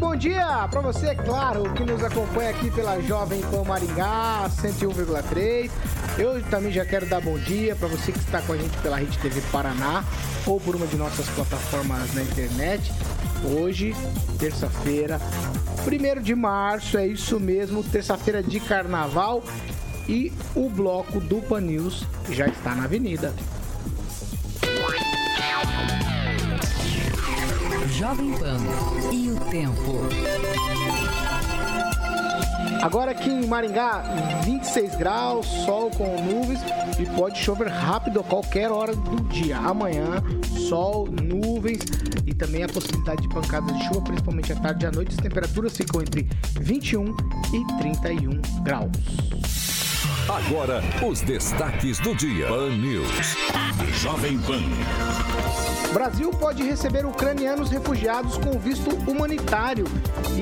[0.00, 5.70] Bom dia para você, claro, que nos acompanha aqui pela Jovem Pan Maringá 101,3.
[6.18, 8.96] Eu também já quero dar bom dia para você que está com a gente pela
[8.96, 10.02] Rede TV Paraná
[10.46, 12.90] ou por uma de nossas plataformas na internet.
[13.44, 13.94] Hoje,
[14.38, 15.20] terça-feira,
[15.86, 19.44] 1 de março, é isso mesmo, terça-feira de carnaval
[20.08, 23.34] e o bloco do Pan News já está na avenida.
[28.00, 28.56] Jovem Pan
[29.12, 30.00] e o tempo.
[32.80, 34.02] Agora aqui em Maringá,
[34.42, 36.60] 26 graus, sol com nuvens
[36.98, 39.58] e pode chover rápido a qualquer hora do dia.
[39.58, 40.24] Amanhã,
[40.66, 41.82] sol, nuvens
[42.24, 45.10] e também a possibilidade de pancadas de chuva, principalmente à tarde e à noite.
[45.10, 46.26] As temperaturas ficam entre
[46.58, 47.14] 21
[47.52, 49.79] e 31 graus.
[50.30, 52.46] Agora, os destaques do dia.
[52.46, 53.36] Pan News.
[54.00, 54.62] Jovem Pan.
[55.92, 59.86] Brasil pode receber ucranianos refugiados com visto humanitário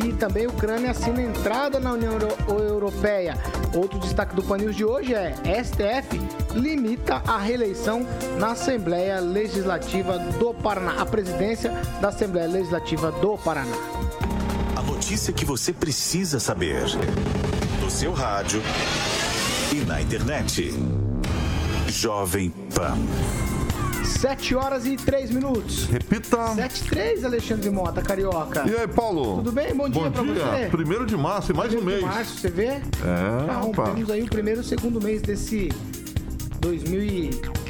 [0.05, 2.29] e também a Ucrânia assina entrada na União Euro
[2.63, 3.39] Europeia.
[3.75, 6.21] Outro destaque do Pan News de hoje é STF
[6.55, 8.07] limita a reeleição
[8.39, 13.75] na Assembleia Legislativa do Paraná, a presidência da Assembleia Legislativa do Paraná.
[14.77, 16.85] A notícia que você precisa saber.
[17.81, 18.63] No seu rádio
[19.73, 20.73] e na internet.
[21.89, 22.97] Jovem Pan.
[24.05, 25.85] 7 horas e 3 minutos.
[25.87, 26.55] Repita.
[26.55, 28.65] 7 e 3, Alexandre Mota, carioca.
[28.69, 29.37] E aí, Paulo?
[29.37, 29.75] Tudo bem?
[29.75, 30.35] Bom dia Bom pra dia.
[30.35, 30.69] você.
[30.71, 32.13] Primeiro de março, e mais um Primeiro mês.
[32.13, 32.65] de março, você vê?
[32.67, 32.81] É,
[33.47, 33.67] Já rapaz.
[33.67, 35.69] rompemos aí o primeiro e o segundo mês desse
[36.61, 37.68] 2022.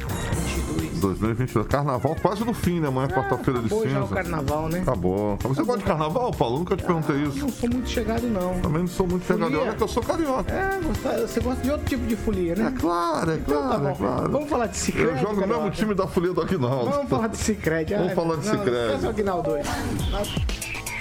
[0.99, 1.67] 2022.
[1.67, 2.87] Carnaval quase no fim, né?
[2.87, 4.15] Amanhã é quarta-feira de Acabou já o cinza.
[4.15, 4.79] carnaval, né?
[4.81, 5.37] Acabou.
[5.43, 6.59] Você gosta de carnaval, Paulo?
[6.59, 7.39] Nunca te perguntei isso.
[7.39, 8.59] Não sou muito chegado, não.
[8.59, 9.49] Também não sou muito chegado.
[9.49, 9.59] Folia?
[9.61, 10.51] Olha que eu sou carioca.
[10.53, 10.79] É,
[11.21, 12.73] você gosta de outro tipo de folia, né?
[12.75, 13.95] É claro, é Então tá claro, é bom.
[13.95, 14.31] claro.
[14.31, 15.19] Vamos falar de Eu Cicred.
[15.21, 16.89] jogo no mesmo time da folia do Aguinaldo.
[16.91, 17.93] Vamos falar de Cicred.
[17.95, 18.85] Vamos falar de Sicredi.
[18.87, 19.51] Esquece o Aguinaldo.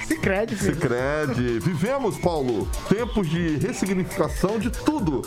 [0.09, 0.57] Cicred.
[0.57, 1.61] Cicred.
[1.61, 5.21] Vivemos, Paulo, tempos de ressignificação de tudo.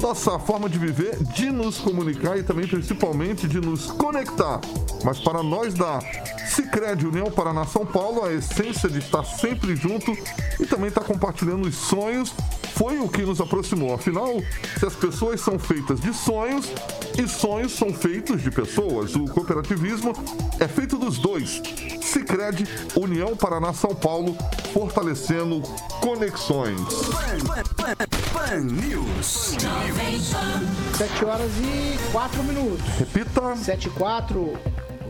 [0.00, 4.60] Nossa forma de viver, de nos comunicar e também, principalmente, de nos conectar.
[5.04, 5.98] Mas para nós da
[6.46, 10.16] Cicred União Paraná São Paulo, a essência de estar sempre junto
[10.60, 12.32] e também estar compartilhando os sonhos
[12.76, 13.92] foi o que nos aproximou.
[13.92, 14.40] Afinal,
[14.78, 16.70] se as pessoas são feitas de sonhos
[17.18, 20.12] e sonhos são feitos de pessoas, o cooperativismo
[20.60, 21.60] é feito dos dois.
[22.12, 24.36] Cicred, União Paraná São Paulo,
[24.74, 25.62] fortalecendo
[26.02, 26.78] conexões.
[28.30, 29.56] Pan News.
[30.98, 32.86] 7 horas e 4 minutos.
[32.98, 33.56] Repita.
[33.56, 34.52] 7 e 4.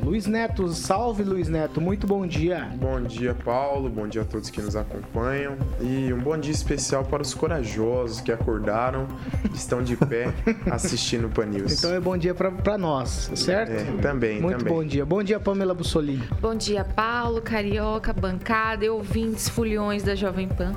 [0.04, 2.68] Luiz Neto, salve Luiz Neto, muito bom dia.
[2.74, 3.88] Bom dia, Paulo.
[3.88, 5.56] Bom dia a todos que nos acompanham.
[5.80, 9.06] E um bom dia especial para os corajosos que acordaram,
[9.54, 10.32] estão de pé
[10.70, 11.78] assistindo o Pan News.
[11.78, 13.70] Então é bom dia pra, pra nós, certo?
[13.70, 14.72] É, também, Muito também.
[14.72, 15.06] bom dia.
[15.06, 16.26] Bom dia, Pamela Bussolini.
[16.40, 20.72] Bom dia, Paulo, Carioca, bancada e ouvintes fulhões da Jovem Pan.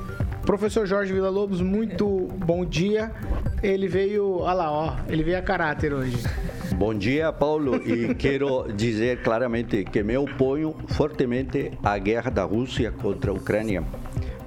[0.45, 2.07] Professor Jorge Villa-Lobos, muito
[2.37, 3.11] bom dia.
[3.63, 6.17] Ele veio, olha lá, ó, ele veio a caráter hoje.
[6.75, 12.91] Bom dia, Paulo, e quero dizer claramente que me oponho fortemente à guerra da Rússia
[12.91, 13.83] contra a Ucrânia.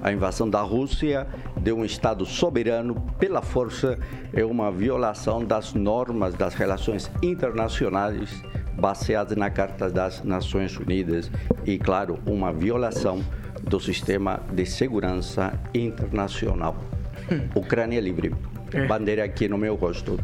[0.01, 1.27] A invasão da Rússia
[1.57, 3.99] de um Estado soberano pela força
[4.33, 8.41] é uma violação das normas das relações internacionais
[8.79, 11.29] baseadas na Carta das Nações Unidas
[11.65, 13.21] e, claro, uma violação
[13.63, 16.75] do sistema de segurança internacional.
[17.55, 18.33] Ucrânia livre.
[18.73, 18.85] É.
[18.85, 20.19] Bandeira aqui no meu rosto.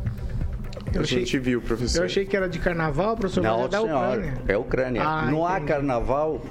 [0.93, 1.99] Eu a achei, gente viu, professor.
[2.01, 4.33] eu achei que era de carnaval, professor, mas Não, é da senhor, Ucrânia.
[4.47, 5.01] é Ucrânia.
[5.03, 5.67] Ah, não há entendi.
[5.73, 6.41] carnaval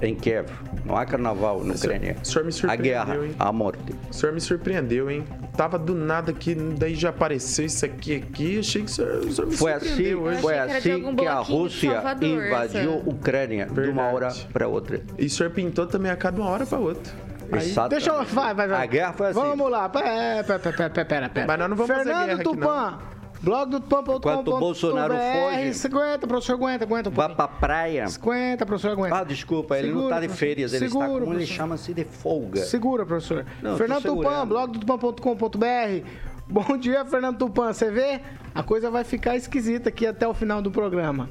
[0.00, 0.46] em Kiev.
[0.84, 2.16] Não há carnaval na Ucrânia.
[2.22, 3.34] o senhor me a surpreendeu, guerra, hein?
[3.38, 3.92] a morte.
[4.10, 5.24] O senhor me surpreendeu, hein?
[5.58, 8.60] Tava do nada aqui, daí já apareceu isso aqui aqui.
[8.60, 10.40] Achei que o senhor, o senhor me Foi assim, hoje.
[10.40, 13.80] foi assim que a Rússia Salvador, invadiu essa- a Ucrânia de uma
[14.12, 14.14] Verdade.
[14.14, 15.00] hora para outra.
[15.18, 17.12] E o senhor pintou também a cada uma hora para outra.
[17.52, 17.90] Exatamente.
[17.90, 18.24] Deixa eu.
[18.24, 18.82] Vai, vai, vai.
[18.82, 19.40] A guerra foi assim.
[19.40, 19.88] Vamos lá.
[19.88, 21.46] Pera, pera, pera, pera.
[21.48, 22.60] Mas nós não vamos fazer Fernando guerra aqui, Tupan.
[22.60, 24.16] Blog do Tupan.com.br.
[24.16, 28.04] Enquanto o Bolsonaro foge- Aguenta, professor, aguenta, aguenta um Vá pra praia.
[28.06, 29.16] Aguenta, professor, aguenta.
[29.16, 31.54] Ah, desculpa, ele não Segura, está de férias, ele está Segura, com ele professor.
[31.54, 32.64] chama-se de folga.
[32.64, 33.46] Segura, professor.
[33.62, 36.06] Não, Fernando Tupan, blog tupan.com.br.
[36.48, 37.72] Bom dia, Fernando Tupan.
[37.72, 38.20] Você vê?
[38.54, 41.30] A coisa vai ficar esquisita aqui até o final do programa.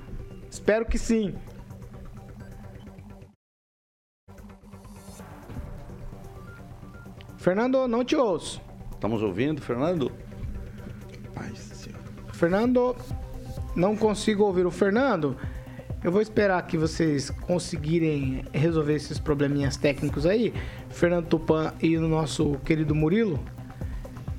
[0.50, 1.36] Espero que sim.
[7.38, 8.62] Fernando, não te ouço.
[8.94, 10.12] Estamos ouvindo, Fernando?
[12.38, 12.96] Fernando,
[13.76, 15.36] não consigo ouvir o Fernando.
[16.04, 20.54] Eu vou esperar que vocês conseguirem resolver esses probleminhas técnicos aí,
[20.90, 23.40] Fernando Tupan e o nosso querido Murilo.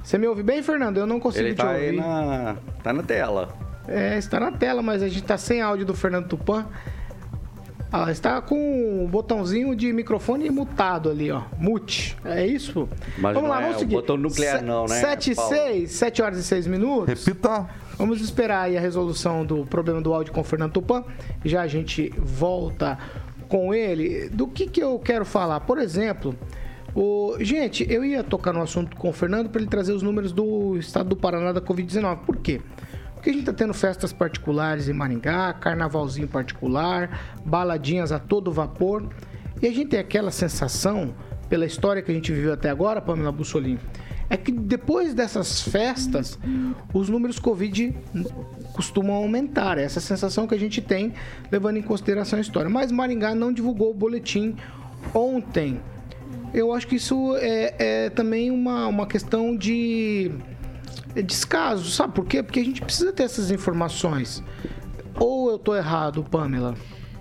[0.02, 0.98] Você me ouve bem, Fernando?
[0.98, 1.86] Eu não consigo Ele te tá ouvir.
[1.86, 3.48] aí na, tá na tela.
[3.88, 6.66] É, está na tela, mas a gente tá sem áudio do Fernando Tupan.
[7.90, 11.42] Ah, está com o botãozinho de microfone mutado ali, ó.
[11.58, 12.16] Mute.
[12.24, 12.88] É isso?
[13.18, 13.94] Mas vamos não lá, é vamos o seguir.
[13.96, 15.56] botão nuclear não, né, 7 e Paulo?
[15.56, 17.24] 6, 7 horas e 6 minutos.
[17.24, 17.66] Repita.
[17.98, 21.02] Vamos esperar aí a resolução do problema do áudio com o Fernando Tupan.
[21.44, 22.96] Já a gente volta
[23.48, 24.28] com ele.
[24.28, 25.58] Do que, que eu quero falar?
[25.60, 26.32] Por exemplo,
[26.94, 27.36] o...
[27.40, 30.76] gente, eu ia tocar no assunto com o Fernando para ele trazer os números do
[30.76, 32.18] estado do Paraná da Covid-19.
[32.18, 32.60] Por quê?
[33.14, 39.08] Porque a gente tá tendo festas particulares em Maringá, carnavalzinho particular, baladinhas a todo vapor.
[39.60, 41.12] E a gente tem aquela sensação,
[41.48, 43.80] pela história que a gente viveu até agora, Pamela Bussolini,
[44.30, 46.38] é que depois dessas festas,
[46.92, 47.96] os números Covid
[48.74, 49.78] costumam aumentar.
[49.78, 51.14] É essa sensação que a gente tem,
[51.50, 52.68] levando em consideração a história.
[52.68, 54.54] Mas Maringá não divulgou o boletim
[55.14, 55.80] ontem.
[56.52, 60.30] Eu acho que isso é, é também uma, uma questão de
[61.24, 62.42] descaso, sabe por quê?
[62.42, 64.42] Porque a gente precisa ter essas informações.
[65.18, 66.74] Ou eu tô errado, Pamela?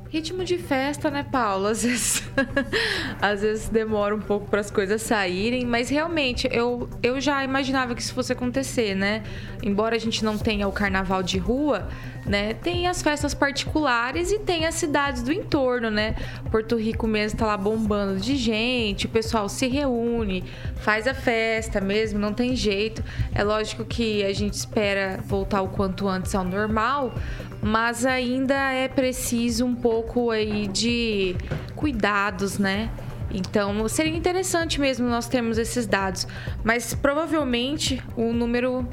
[0.09, 1.67] Ritmo de festa, né, Paulo?
[1.67, 2.23] Às vezes,
[3.21, 7.93] às vezes demora um pouco para as coisas saírem, mas realmente eu, eu já imaginava
[7.93, 9.23] que isso fosse acontecer, né?
[9.61, 11.89] Embora a gente não tenha o carnaval de rua,
[12.27, 12.53] né?
[12.53, 16.15] Tem as festas particulares e tem as cidades do entorno, né?
[16.51, 20.43] Porto Rico mesmo tá lá bombando de gente, o pessoal se reúne,
[20.75, 23.03] faz a festa mesmo, não tem jeito.
[23.33, 27.13] É lógico que a gente espera voltar o quanto antes ao normal,
[27.61, 31.35] mas ainda é preciso um pouco aí de
[31.75, 32.89] cuidados, né?
[33.29, 36.27] Então, seria interessante mesmo nós termos esses dados,
[36.63, 38.87] mas provavelmente o número,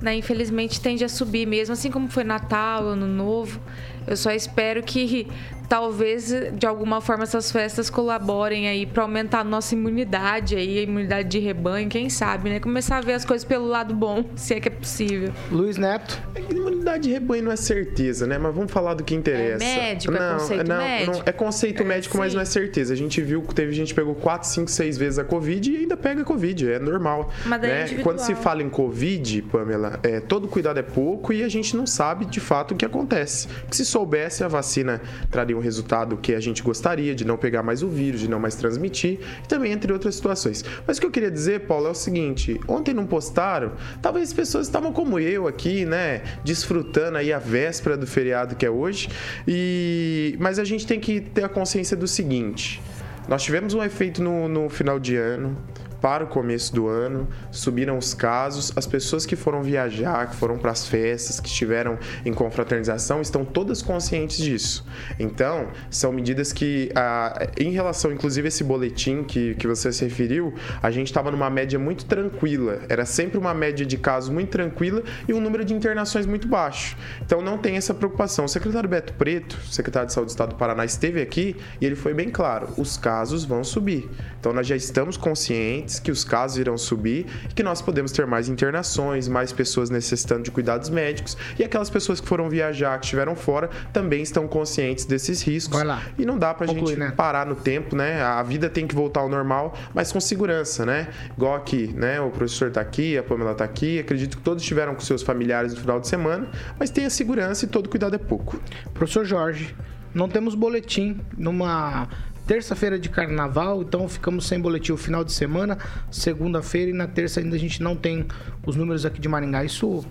[0.00, 3.60] né, infelizmente, tende a subir mesmo, assim como foi Natal, Ano Novo.
[4.06, 5.26] Eu só espero que
[5.70, 10.82] talvez de alguma forma essas festas colaborem aí para aumentar a nossa imunidade aí, a
[10.82, 12.58] imunidade de rebanho, quem sabe, né?
[12.58, 15.32] Começar a ver as coisas pelo lado bom, se é que é possível.
[15.48, 16.20] Luiz Neto.
[16.34, 16.50] É que
[16.80, 18.38] Imunidade de rebanho não é certeza, né?
[18.38, 19.64] Mas vamos falar do que interessa.
[19.64, 21.12] É médico, é não, conceito não, médico?
[21.12, 22.36] Não, é conceito médico, mas sim.
[22.36, 22.92] não é certeza.
[22.92, 25.76] A gente viu que teve gente que pegou 4, 5, 6 vezes a Covid e
[25.76, 26.72] ainda pega a Covid.
[26.72, 27.30] É normal.
[27.46, 27.82] Mas daí é né?
[27.82, 28.04] individual.
[28.04, 31.86] Quando se fala em Covid, Pamela, é, todo cuidado é pouco e a gente não
[31.86, 33.46] sabe de fato o que acontece.
[33.48, 35.00] Porque se soubesse, a vacina
[35.30, 38.40] traria um resultado que a gente gostaria, de não pegar mais o vírus, de não
[38.40, 40.64] mais transmitir, e também entre outras situações.
[40.86, 43.72] Mas o que eu queria dizer, Paulo, é o seguinte: ontem não postaram,
[44.02, 46.22] talvez as pessoas estavam como eu aqui, né?
[46.44, 49.08] Desfrutando aí a véspera do feriado que é hoje.
[49.46, 52.80] E Mas a gente tem que ter a consciência do seguinte.
[53.28, 55.56] Nós tivemos um efeito no, no final de ano,
[56.00, 60.58] para o começo do ano, subiram os casos, as pessoas que foram viajar, que foram
[60.58, 64.86] para as festas, que estiveram em confraternização, estão todas conscientes disso.
[65.18, 70.04] Então, são medidas que, ah, em relação, inclusive, a esse boletim que, que você se
[70.04, 72.80] referiu, a gente estava numa média muito tranquila.
[72.88, 76.96] Era sempre uma média de casos muito tranquila e um número de internações muito baixo.
[77.24, 78.46] Então, não tem essa preocupação.
[78.46, 81.96] O secretário Beto Preto, secretário de Saúde do Estado do Paraná, esteve aqui e ele
[81.96, 84.08] foi bem claro: os casos vão subir.
[84.38, 88.26] Então, nós já estamos conscientes que os casos irão subir e que nós podemos ter
[88.26, 93.06] mais internações, mais pessoas necessitando de cuidados médicos e aquelas pessoas que foram viajar, que
[93.06, 95.76] estiveram fora, também estão conscientes desses riscos.
[95.76, 96.02] Vai lá.
[96.18, 97.12] E não dá pra Conclui, gente né?
[97.16, 98.22] parar no tempo, né?
[98.22, 101.08] A vida tem que voltar ao normal, mas com segurança, né?
[101.36, 102.20] Igual aqui, né?
[102.20, 105.74] O professor tá aqui, a Pamela tá aqui, acredito que todos estiveram com seus familiares
[105.74, 108.60] no final de semana, mas tenha segurança e todo cuidado é pouco.
[108.92, 109.74] Professor Jorge,
[110.14, 112.08] não temos boletim numa
[112.50, 115.78] terça-feira de carnaval, então ficamos sem boletim o final de semana,
[116.10, 118.26] segunda-feira e na terça ainda a gente não tem
[118.66, 119.62] os números aqui de Maringá.
[119.62, 120.04] Isso,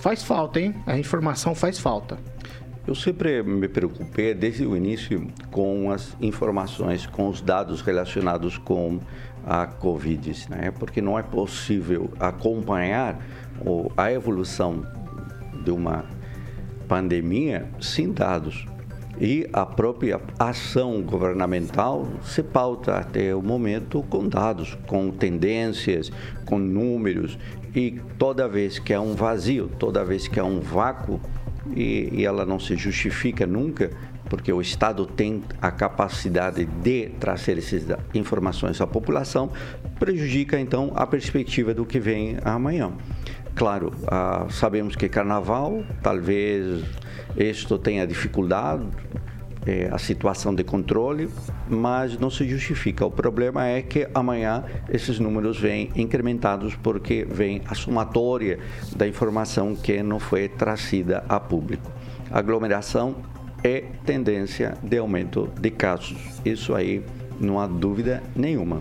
[0.00, 0.76] faz falta, hein?
[0.86, 2.16] A informação faz falta.
[2.86, 9.00] Eu sempre me preocupei desde o início com as informações, com os dados relacionados com
[9.44, 10.70] a Covid, né?
[10.70, 13.18] porque não é possível acompanhar
[13.96, 14.86] a evolução
[15.64, 16.04] de uma
[16.86, 18.66] pandemia sem dados.
[19.20, 26.10] E a própria ação governamental se pauta até o momento com dados, com tendências,
[26.44, 27.38] com números.
[27.74, 31.20] E toda vez que há um vazio, toda vez que há um vácuo,
[31.76, 33.90] e, e ela não se justifica nunca,
[34.28, 39.50] porque o Estado tem a capacidade de trazer essas informações à população,
[39.98, 42.92] prejudica então a perspectiva do que vem amanhã.
[43.54, 46.84] Claro, ah, sabemos que carnaval, talvez
[47.36, 48.84] isto tenha dificuldade,
[49.64, 51.28] eh, a situação de controle,
[51.68, 53.06] mas não se justifica.
[53.06, 58.58] O problema é que amanhã esses números vêm incrementados porque vem a somatória
[58.96, 61.92] da informação que não foi trazida a público.
[62.30, 63.14] Aglomeração
[63.62, 66.18] é tendência de aumento de casos.
[66.44, 67.04] Isso aí
[67.38, 68.80] não há dúvida nenhuma.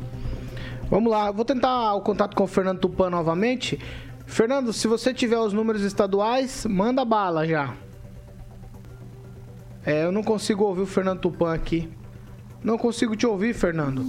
[0.90, 3.80] Vamos lá, vou tentar o contato com o Fernando Tupan novamente.
[4.32, 7.76] Fernando, se você tiver os números estaduais, manda bala já.
[9.86, 11.90] É, eu não consigo ouvir o Fernando Tupan aqui.
[12.64, 14.06] Não consigo te ouvir, Fernando.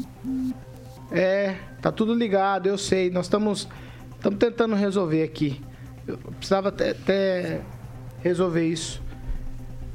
[1.11, 3.11] É, tá tudo ligado, eu sei.
[3.11, 3.69] Nós estamos
[4.14, 5.61] estamos tentando resolver aqui.
[6.07, 7.61] Eu precisava até, até
[8.21, 9.02] resolver isso.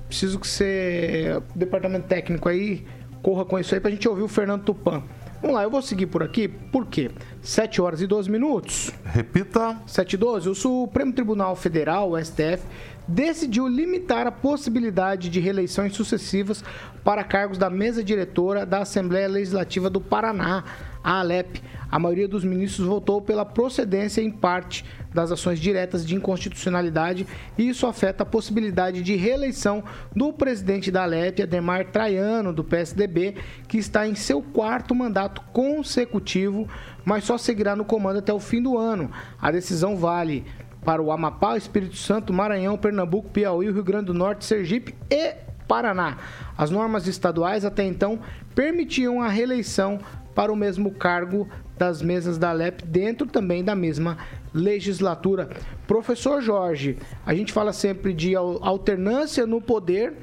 [0.09, 2.85] Preciso que você, departamento técnico aí,
[3.23, 5.03] corra com isso aí pra gente ouvir o Fernando Tupan.
[5.39, 7.11] Vamos lá, eu vou seguir por aqui, por quê?
[7.41, 8.91] 7 horas e 12 minutos.
[9.05, 9.79] Repita.
[9.85, 10.49] 7 e 12.
[10.49, 12.63] O Supremo Tribunal Federal, o STF,
[13.07, 16.63] decidiu limitar a possibilidade de reeleições sucessivas
[17.03, 20.63] para cargos da mesa diretora da Assembleia Legislativa do Paraná,
[21.07, 21.63] a ALEP.
[21.89, 24.83] A maioria dos ministros votou pela procedência em parte
[25.13, 27.25] das ações diretas de inconstitucionalidade
[27.57, 29.81] e isso afeta a possibilidade de reeleição
[30.13, 33.35] do presidente da Alep, Ademar Traiano, do PSDB,
[33.69, 36.67] que está em seu quarto mandato consecutivo,
[37.05, 39.09] mas só seguirá no comando até o fim do ano.
[39.41, 40.43] A decisão vale
[40.83, 45.35] para o Amapá, Espírito Santo, Maranhão, Pernambuco, Piauí, Rio Grande do Norte, Sergipe e
[45.69, 46.17] Paraná.
[46.57, 48.19] As normas estaduais até então
[48.53, 49.99] permitiam a reeleição
[50.37, 54.19] para o mesmo cargo das mesas da Alep dentro também da mesma
[54.53, 55.49] legislatura.
[55.87, 60.13] Professor Jorge, a gente fala sempre de alternância no poder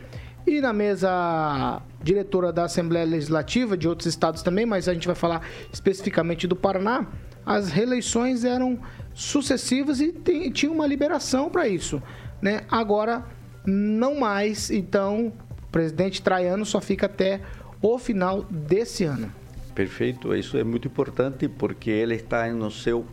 [0.47, 5.17] e na mesa diretora da Assembleia Legislativa de outros estados também, mas a gente vai
[5.17, 5.43] falar
[5.73, 7.09] especificamente do Paraná.
[7.45, 8.79] As reeleições eram
[9.13, 12.01] sucessivas e tem, tinha uma liberação para isso,
[12.41, 12.61] né?
[12.71, 13.25] Agora
[13.67, 15.33] não mais, então
[15.67, 17.41] o presidente Traiano só fica até
[17.83, 19.43] o final desse ano.
[19.75, 23.05] Perfeito, isso é muito importante porque ele está no seu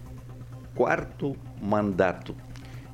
[0.76, 2.36] quarto mandato.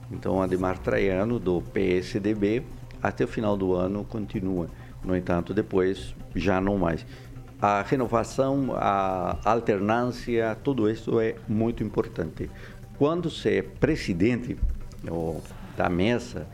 [0.10, 2.64] Então, Ademar Traiano, do PSDB,
[3.04, 4.68] até o final do ano continua.
[5.04, 7.06] No entanto, depois já não mais.
[7.62, 12.50] A renovação, a alternância, tudo isso é muito importante.
[12.98, 14.58] Quando você é presidente
[15.76, 16.48] da mesa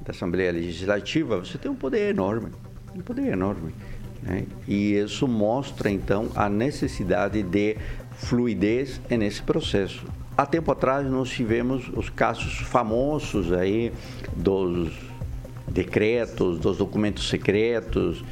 [0.00, 2.50] da Assembleia Legislativa, você tem um poder enorme,
[2.94, 3.74] um poder enorme.
[4.22, 4.44] Né?
[4.66, 7.76] E isso mostra, então, a necessidade de
[8.16, 10.04] fluidez nesse processo.
[10.36, 13.92] Há tempo atrás nós tivemos os casos famosos aí
[14.34, 14.92] dos
[15.68, 18.24] decretos, dos documentos secretos,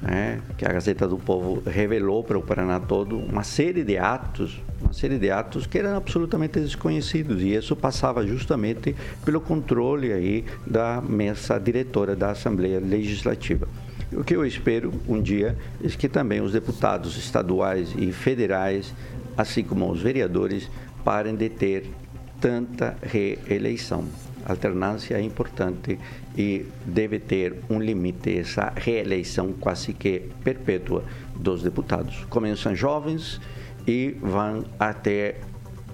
[0.00, 0.40] né?
[0.56, 4.92] que a Gazeta do Povo revelou para o Paraná todo uma série de atos, uma
[4.92, 11.00] série de atos que eram absolutamente desconhecidos e isso passava justamente pelo controle aí da
[11.00, 13.68] mesa diretora da Assembleia Legislativa.
[14.14, 18.94] O que eu espero um dia é que também os deputados estaduais e federais,
[19.36, 20.70] assim como os vereadores,
[21.02, 21.90] parem de ter
[22.40, 24.04] tanta reeleição.
[24.44, 25.98] Alternância é importante
[26.36, 31.04] e deve ter um limite essa reeleição quase que perpétua
[31.36, 32.24] dos deputados.
[32.28, 33.40] Começam jovens
[33.86, 35.36] e vão até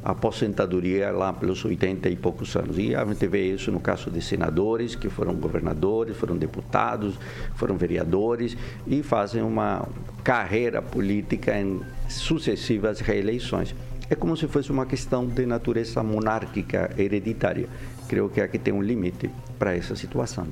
[0.04, 2.78] aposentadoria lá pelos 80 e poucos anos.
[2.78, 7.14] E a gente vê isso no caso de senadores que foram governadores, foram deputados,
[7.54, 9.86] foram vereadores e fazem uma
[10.22, 13.74] carreira política em sucessivas reeleições.
[14.10, 17.68] É como se fosse uma questão de natureza monárquica hereditária.
[18.08, 20.46] Creio que aqui tem um limite para essa situação.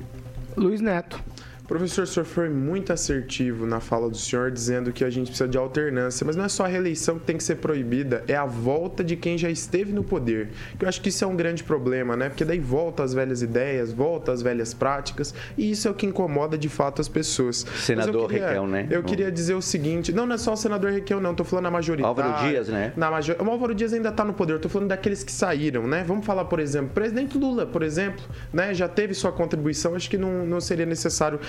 [0.56, 1.22] Luiz Neto.
[1.66, 5.48] Professor, o senhor foi muito assertivo na fala do senhor, dizendo que a gente precisa
[5.48, 8.44] de alternância, mas não é só a reeleição que tem que ser proibida, é a
[8.44, 10.50] volta de quem já esteve no poder.
[10.80, 12.28] Eu acho que isso é um grande problema, né?
[12.28, 16.06] Porque daí volta as velhas ideias, volta as velhas práticas, e isso é o que
[16.06, 17.66] incomoda de fato as pessoas.
[17.76, 18.86] Senador queria, né?
[18.90, 21.64] Eu queria dizer o seguinte: não, não é só o senador Requel, não, tô falando
[21.64, 22.06] na maioria.
[22.06, 22.92] Álvaro Dias, né?
[22.96, 23.36] Na major...
[23.40, 26.04] O Álvaro Dias ainda tá no poder, eu tô falando daqueles que saíram, né?
[26.06, 28.72] Vamos falar, por exemplo, presidente Lula, por exemplo, né?
[28.72, 31.40] Já teve sua contribuição, acho que não, não seria necessário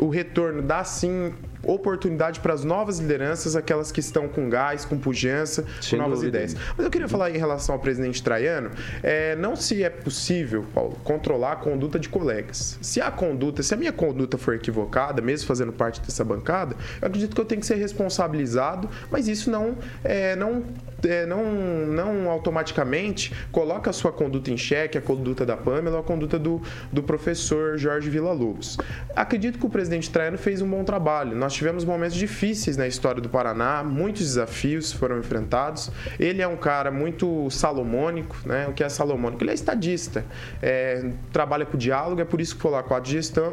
[0.00, 4.98] o retorno dá sim oportunidade para as novas lideranças, aquelas que estão com gás, com
[4.98, 6.38] pujança, Sem com novas dúvida.
[6.38, 6.56] ideias.
[6.76, 8.70] Mas eu queria falar em relação ao presidente Traiano,
[9.02, 12.78] é, não se é possível, Paulo, controlar a conduta de colegas.
[12.80, 17.08] Se a conduta, se a minha conduta for equivocada, mesmo fazendo parte dessa bancada, eu
[17.08, 20.64] acredito que eu tenho que ser responsabilizado, mas isso não, é, não
[21.06, 21.44] é, não,
[21.86, 26.38] não automaticamente coloca a sua conduta em xeque, a conduta da Pamela ou a conduta
[26.38, 26.60] do,
[26.92, 28.76] do professor Jorge Villa-Lobos.
[29.14, 31.36] Acredito que o presidente Traiano fez um bom trabalho.
[31.36, 35.90] nós tivemos momentos difíceis na história do Paraná, muitos desafios foram enfrentados.
[36.18, 38.66] Ele é um cara muito salomônico, né?
[38.68, 39.42] O que é salomônico?
[39.42, 40.24] Ele é estadista,
[40.62, 43.10] é, trabalha com diálogo, é por isso que foi lá quatro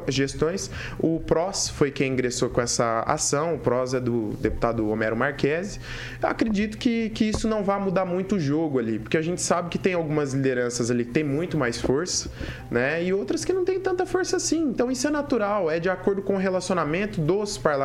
[0.08, 0.70] gestões.
[1.00, 5.80] O PROS foi quem ingressou com essa ação, o PROS é do deputado Homero Marquesi.
[6.22, 9.42] Eu acredito que, que isso não vai mudar muito o jogo ali, porque a gente
[9.42, 12.30] sabe que tem algumas lideranças ali que tem muito mais força,
[12.70, 13.04] né?
[13.04, 14.64] E outras que não tem tanta força assim.
[14.64, 17.85] Então isso é natural, é de acordo com o relacionamento dos parlamentares.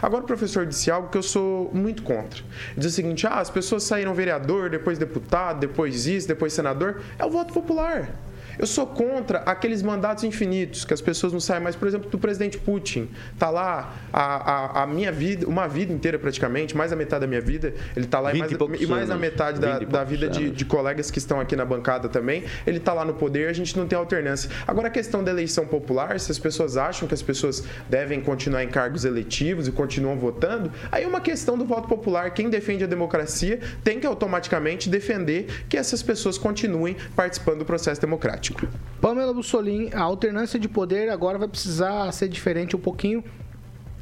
[0.00, 2.42] Agora o professor disse algo que eu sou muito contra.
[2.76, 7.02] Diz o seguinte: ah, as pessoas saíram vereador, depois deputado, depois isso, depois senador.
[7.18, 8.08] É o voto popular.
[8.58, 12.18] Eu sou contra aqueles mandatos infinitos, que as pessoas não saem mais, por exemplo, do
[12.18, 13.08] presidente Putin.
[13.38, 17.26] Tá lá a, a, a minha vida, uma vida inteira praticamente, mais da metade da
[17.26, 20.50] minha vida, ele tá lá e mais, e mais da metade da, da vida de,
[20.50, 22.44] de, colegas que estão aqui na bancada também.
[22.66, 24.50] Ele tá lá no poder, a gente não tem alternância.
[24.66, 28.64] Agora a questão da eleição popular, se as pessoas acham que as pessoas devem continuar
[28.64, 32.32] em cargos eletivos e continuam votando, aí é uma questão do voto popular.
[32.32, 38.00] Quem defende a democracia tem que automaticamente defender que essas pessoas continuem participando do processo
[38.00, 38.47] democrático.
[39.00, 43.22] Pamela Bussolini, a alternância de poder agora vai precisar ser diferente um pouquinho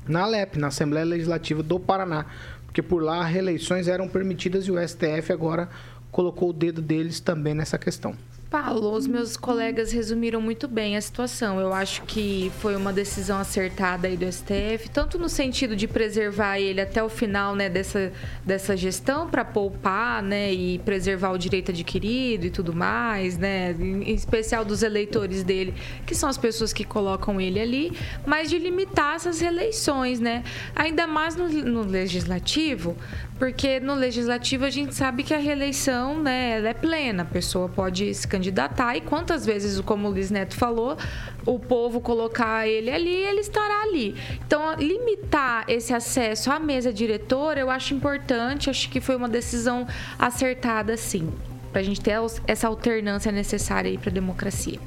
[0.09, 2.27] na LEP, na Assembleia Legislativa do Paraná,
[2.65, 5.69] porque por lá reeleições eram permitidas e o STF agora
[6.11, 8.15] colocou o dedo deles também nessa questão.
[8.51, 11.59] Paulo, os meus colegas resumiram muito bem a situação.
[11.61, 16.61] Eu acho que foi uma decisão acertada aí do STF, tanto no sentido de preservar
[16.61, 18.13] ele até o final né, dessa,
[18.45, 24.15] dessa gestão para poupar né, e preservar o direito adquirido e tudo mais, né, em
[24.15, 25.75] especial dos eleitores dele,
[26.07, 30.45] que são as pessoas que colocam ele ali, mas de limitar essas reeleições, né?
[30.75, 32.97] Ainda mais no, no legislativo,
[33.39, 38.13] porque no legislativo a gente sabe que a reeleição né, é plena, a pessoa pode
[38.15, 40.97] se candidatar e quantas vezes, como o Luiz Neto falou,
[41.45, 44.15] o povo colocar ele ali, ele estará ali.
[44.47, 49.87] Então, limitar esse acesso à mesa diretora, eu acho importante, acho que foi uma decisão
[50.19, 51.31] acertada, sim,
[51.73, 52.15] para a gente ter
[52.47, 54.81] essa alternância necessária aí para a democracia.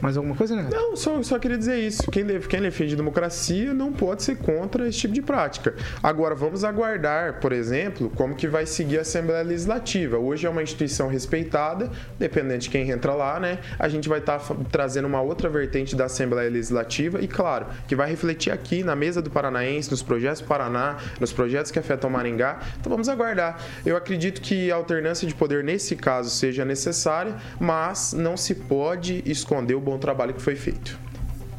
[0.00, 0.68] Mais alguma coisa, né?
[0.70, 2.08] Não, só, só queria dizer isso.
[2.10, 5.74] Quem, quem defende democracia não pode ser contra esse tipo de prática.
[6.00, 10.16] Agora, vamos aguardar, por exemplo, como que vai seguir a Assembleia Legislativa.
[10.16, 13.58] Hoje é uma instituição respeitada, dependente de quem entra lá, né?
[13.76, 17.96] A gente vai estar tá trazendo uma outra vertente da Assembleia Legislativa e, claro, que
[17.96, 22.08] vai refletir aqui na mesa do Paranaense, nos projetos do Paraná, nos projetos que afetam
[22.08, 22.60] Maringá.
[22.78, 23.58] Então, vamos aguardar.
[23.84, 29.24] Eu acredito que a alternância de poder, nesse caso, seja necessária, mas não se pode
[29.26, 30.98] esconder o bom trabalho que foi feito.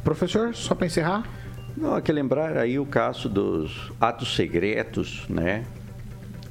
[0.04, 1.24] Professor, só para encerrar?
[1.76, 5.64] Não, há que lembrar aí o caso dos atos secretos, né?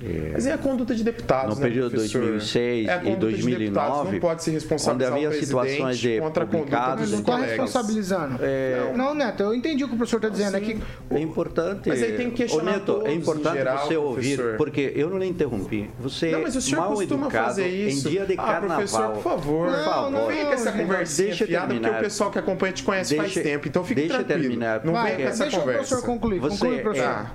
[0.01, 4.13] É, Mas é a conduta de deputados, No né, período de 2006 é e 2009,
[4.13, 8.39] não pode se responsabilizar onde havia situações de contra publicados, não está responsabilizando.
[8.41, 8.93] É...
[8.95, 10.55] Não, Neto, eu entendi o que o professor está dizendo.
[10.55, 11.15] Assim, é, que...
[11.15, 11.89] é importante.
[11.89, 14.57] Mas aí tem que questionar Neto, é importante geral, você ouvir, professor.
[14.57, 15.89] porque eu não lhe interrompi.
[15.99, 18.07] Você não, mas o senhor mal educado fazer isso.
[18.07, 18.77] em dia de ah, carnaval.
[18.77, 19.67] professor, por favor.
[19.67, 20.12] Não, por favor.
[20.12, 21.89] Não, vem com essa conversinha deixa fiada, terminar.
[21.89, 23.67] porque o pessoal que acompanha te conhece deixa, faz tempo.
[23.67, 24.41] Então fique deixa tranquilo.
[24.41, 24.85] terminar.
[24.85, 25.43] Não vem com essa conversa.
[25.43, 26.39] Deixa o professor concluir.
[26.39, 26.83] Você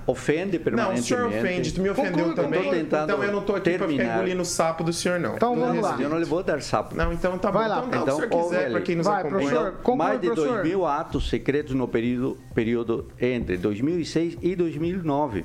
[0.06, 1.12] ofende permanentemente.
[1.12, 1.72] Não, o senhor ofende.
[1.74, 2.53] Tu me ofendeu também.
[2.56, 3.86] Então eu não tô aqui terminar.
[3.86, 5.36] pra ficar engolindo o sapo do senhor, não.
[5.36, 5.96] Então vamos lá.
[6.00, 6.94] Eu não lhe vou dar sapo.
[6.94, 7.70] Não, então tá Vai bom.
[7.70, 7.84] Lá.
[7.86, 9.50] Então, então, se o senhor quiser, para quem nos vai, acompanha.
[9.50, 15.44] Professor, conclui, mais de 2 mil atos secretos no período, período entre 2006 e 2009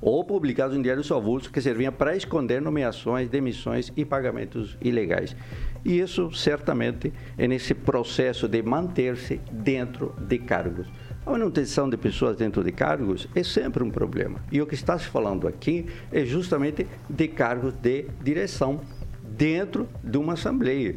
[0.00, 5.34] ou publicados em diários avulsos que serviam para esconder nomeações, demissões e pagamentos ilegais.
[5.82, 10.86] E isso certamente é nesse processo de manter-se dentro de cargos.
[11.26, 14.40] A manutenção de pessoas dentro de cargos é sempre um problema.
[14.52, 18.78] E o que está se falando aqui é justamente de cargos de direção
[19.22, 20.96] dentro de uma assembleia.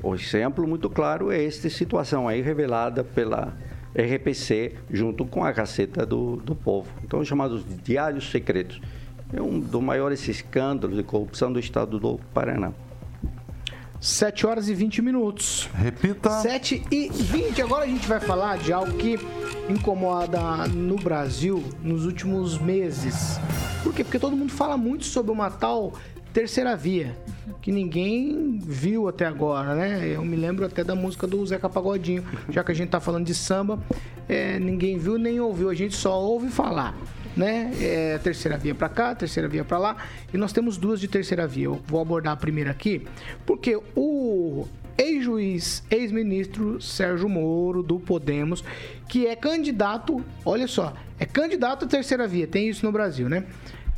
[0.00, 3.52] O exemplo muito claro é esta situação aí revelada pela
[3.96, 6.88] RPC junto com a Gaceta do, do Povo.
[7.02, 8.80] Então, chamados diários secretos.
[9.32, 12.72] É um dos maiores escândalos de corrupção do estado do Paraná.
[14.02, 15.70] 7 horas e 20 minutos.
[15.72, 16.28] Repita.
[16.28, 17.62] 7 e 20.
[17.62, 19.16] Agora a gente vai falar de algo que
[19.68, 23.38] incomoda no Brasil nos últimos meses.
[23.84, 24.02] Por quê?
[24.02, 25.92] Porque todo mundo fala muito sobre uma tal
[26.32, 27.16] terceira via,
[27.60, 30.08] que ninguém viu até agora, né?
[30.12, 33.26] Eu me lembro até da música do Zeca Pagodinho, já que a gente tá falando
[33.26, 33.78] de samba,
[34.28, 36.96] é, ninguém viu nem ouviu, a gente só ouve falar
[37.36, 37.72] né?
[37.80, 39.96] É, terceira via para cá, terceira via para lá.
[40.32, 41.64] E nós temos duas de terceira via.
[41.64, 43.06] Eu vou abordar a primeira aqui,
[43.46, 44.66] porque o
[44.96, 48.62] ex-juiz, ex-ministro Sérgio Moro, do Podemos,
[49.08, 53.44] que é candidato, olha só, é candidato à terceira via, tem isso no Brasil, né?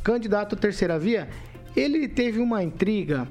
[0.03, 1.27] Candidato à terceira via,
[1.75, 3.27] Ele teve uma intriga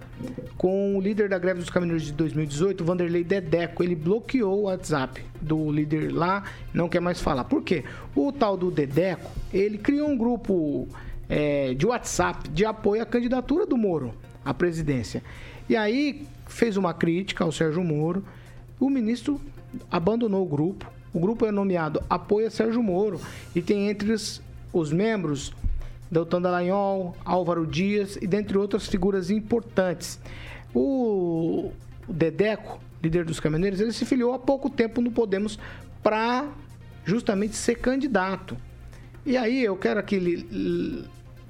[0.59, 3.83] com o líder da greve dos caminhoneiros de 2018, Vanderlei Dedeco.
[3.83, 7.45] Ele bloqueou o WhatsApp do líder lá, não quer mais falar.
[7.45, 7.85] Por quê?
[8.15, 10.87] O tal do Dedeco, ele criou um grupo
[11.29, 14.13] é, de WhatsApp de apoio à candidatura do Moro
[14.45, 15.23] à presidência.
[15.69, 18.23] E aí fez uma crítica ao Sérgio Moro.
[18.79, 19.41] O ministro
[19.91, 20.91] abandonou o grupo.
[21.15, 23.21] O grupo é nomeado Apoia Sérgio Moro
[23.55, 25.55] e tem entre os, os membros
[26.15, 30.21] Deltan Dallagnol, Álvaro Dias e dentre outras figuras importantes.
[30.73, 31.73] O
[32.09, 35.59] Dedeco, líder dos caminhoneiros, ele se filiou há pouco tempo no Podemos
[36.05, 36.49] para
[37.05, 38.57] justamente ser candidato.
[39.27, 40.47] E aí eu quero aqui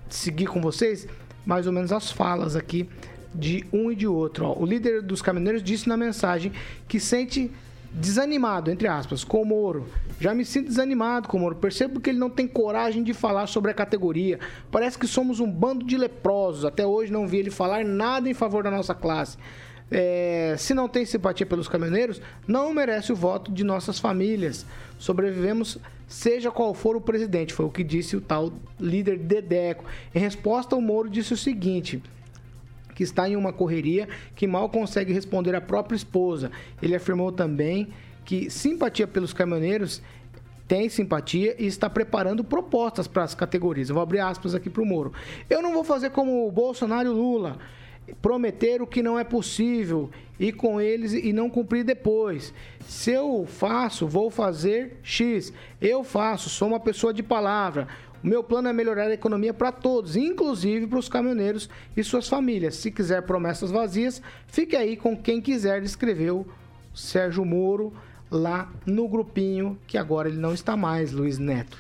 [0.09, 1.07] seguir com vocês
[1.44, 2.88] mais ou menos as falas aqui
[3.35, 4.59] de um e de outro.
[4.59, 6.53] O líder dos caminhoneiros disse na mensagem
[6.88, 7.50] que sente
[7.92, 9.87] desanimado, entre aspas, com o Moro.
[10.20, 11.57] Já me sinto desanimado com o Moro.
[11.57, 14.38] Percebo que ele não tem coragem de falar sobre a categoria.
[14.70, 16.64] Parece que somos um bando de leprosos.
[16.64, 19.37] Até hoje não vi ele falar nada em favor da nossa classe.
[19.90, 24.64] É, se não tem simpatia pelos caminhoneiros, não merece o voto de nossas famílias.
[24.98, 29.85] Sobrevivemos, seja qual for o presidente, foi o que disse o tal líder Dedeco.
[30.14, 32.03] Em resposta, o Moro disse o seguinte:
[32.94, 36.50] que está em uma correria que mal consegue responder à própria esposa.
[36.81, 37.88] Ele afirmou também
[38.24, 40.02] que simpatia pelos caminhoneiros
[40.66, 43.88] tem simpatia e está preparando propostas para as categorias.
[43.88, 45.12] Eu vou abrir aspas aqui para o Moro.
[45.48, 47.58] Eu não vou fazer como o Bolsonaro e o Lula,
[48.22, 52.52] prometer o que não é possível e com eles e não cumprir depois.
[52.87, 55.52] Se eu faço, vou fazer X.
[55.80, 57.87] Eu faço, sou uma pessoa de palavra.
[58.22, 62.26] O meu plano é melhorar a economia para todos, inclusive para os caminhoneiros e suas
[62.26, 62.76] famílias.
[62.76, 66.46] Se quiser promessas vazias, fique aí com quem quiser, escreveu
[66.94, 67.92] Sérgio Moro
[68.30, 71.76] lá no grupinho, que agora ele não está mais, Luiz Neto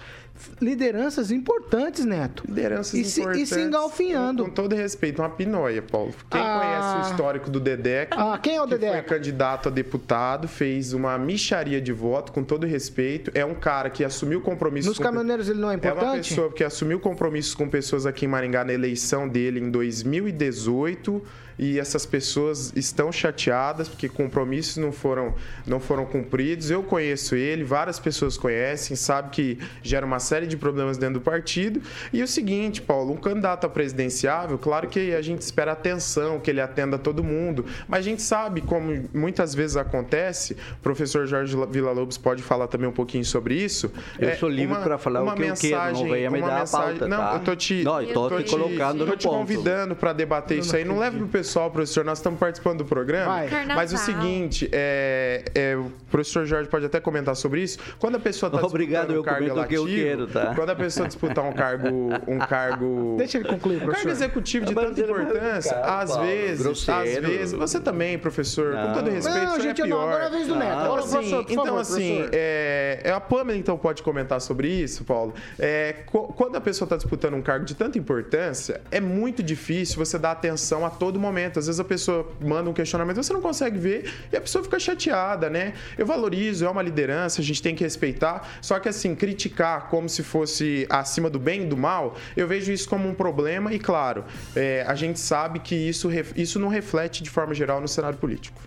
[0.60, 2.44] lideranças importantes, Neto.
[2.46, 3.48] Lideranças e importantes.
[3.48, 4.44] Se, e se engalfinhando.
[4.44, 6.12] Com, com, todo respeito, uma pinóia, Paulo.
[6.30, 9.72] Quem ah, conhece o histórico do Dedeco, ah, quem é o que foi candidato a
[9.72, 13.30] deputado, fez uma micharia de voto, com todo respeito.
[13.34, 14.88] É um cara que assumiu compromissos...
[14.88, 15.04] Nos com...
[15.04, 16.04] caminhoneiros ele não é importante?
[16.04, 19.70] É uma pessoa que assumiu compromissos com pessoas aqui em Maringá na eleição dele em
[19.70, 21.22] 2018
[21.58, 25.34] e essas pessoas estão chateadas porque compromissos não foram,
[25.66, 26.70] não foram cumpridos.
[26.70, 31.20] Eu conheço ele, várias pessoas conhecem, sabe que gera uma série de problemas dentro do
[31.20, 31.80] partido.
[32.12, 36.50] E o seguinte, Paulo, um candidato a presidenciável, claro que a gente espera atenção, que
[36.50, 41.56] ele atenda todo mundo, mas a gente sabe como muitas vezes acontece, o professor Jorge
[41.70, 43.92] Villa-Lobos pode falar também um pouquinho sobre isso.
[44.18, 46.60] Eu é, sou livre para falar o que mensagem, eu quero, não venha me dar
[46.60, 47.34] mensagem, a pauta, Não, tá?
[47.34, 49.38] eu tô te, não, eu tô, tô te colocando tô no te ponto.
[49.38, 50.84] convidando para debater isso aí.
[50.84, 53.42] Não leve pro pessoal, professor, nós estamos participando do programa.
[53.74, 57.78] Mas o seguinte, é, é, o professor Jorge pode até comentar sobre isso.
[57.98, 60.54] Quando a pessoa está disputando um cargo eletivo, que eu quero, tá?
[60.54, 61.88] quando a pessoa disputar um cargo,
[62.26, 63.90] um cargo, deixa ele concluir, professor.
[63.90, 67.26] Um cargo executivo de tanta importância, às vezes, grosseiro.
[67.26, 68.86] às vezes, você também, professor, não.
[68.86, 69.98] com todo respeito, não, gente, é pior.
[69.98, 70.80] Não, agora é a vez do Neto.
[70.80, 75.04] Então, assim, professor, então favor, assim, é, é, a Pamela então pode comentar sobre isso,
[75.04, 75.34] Paulo.
[75.58, 80.18] É, quando a pessoa está disputando um cargo de tanta importância, é muito difícil você
[80.18, 81.33] dar atenção a todo momento.
[81.58, 84.78] Às vezes a pessoa manda um questionamento, você não consegue ver e a pessoa fica
[84.78, 85.74] chateada, né?
[85.98, 90.08] Eu valorizo, é uma liderança, a gente tem que respeitar, só que assim, criticar como
[90.08, 93.78] se fosse acima do bem e do mal, eu vejo isso como um problema e,
[93.78, 98.18] claro, é, a gente sabe que isso, isso não reflete de forma geral no cenário
[98.18, 98.60] político.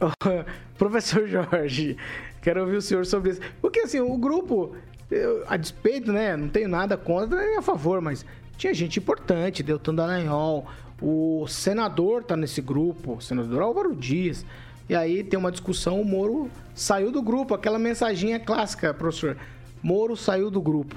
[0.78, 1.96] Professor Jorge,
[2.40, 3.40] quero ouvir o senhor sobre isso.
[3.60, 4.74] Porque assim, o grupo,
[5.10, 6.36] eu, a despeito, né?
[6.36, 8.24] Não tenho nada contra nem a favor, mas
[8.56, 10.66] tinha gente importante, Deltan Dallagnol,
[11.00, 14.44] o senador tá nesse grupo, o senador Álvaro Dias.
[14.88, 19.36] E aí tem uma discussão, o Moro saiu do grupo, aquela mensaginha clássica, professor.
[19.82, 20.96] Moro saiu do grupo.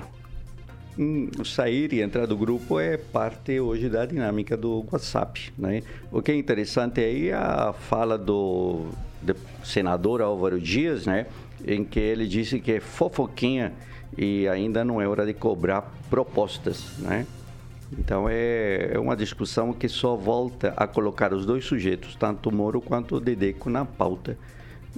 [0.98, 5.82] Hum, sair e entrar do grupo é parte hoje da dinâmica do WhatsApp, né?
[6.12, 8.88] O que é interessante aí é a fala do,
[9.22, 11.26] do senador Álvaro Dias, né?
[11.66, 13.74] Em que ele disse que é fofoquinha
[14.16, 17.26] e ainda não é hora de cobrar propostas, né?
[17.98, 22.54] Então é, é uma discussão que só volta a colocar os dois sujeitos, tanto o
[22.54, 24.38] Moro quanto o Dedeco, na pauta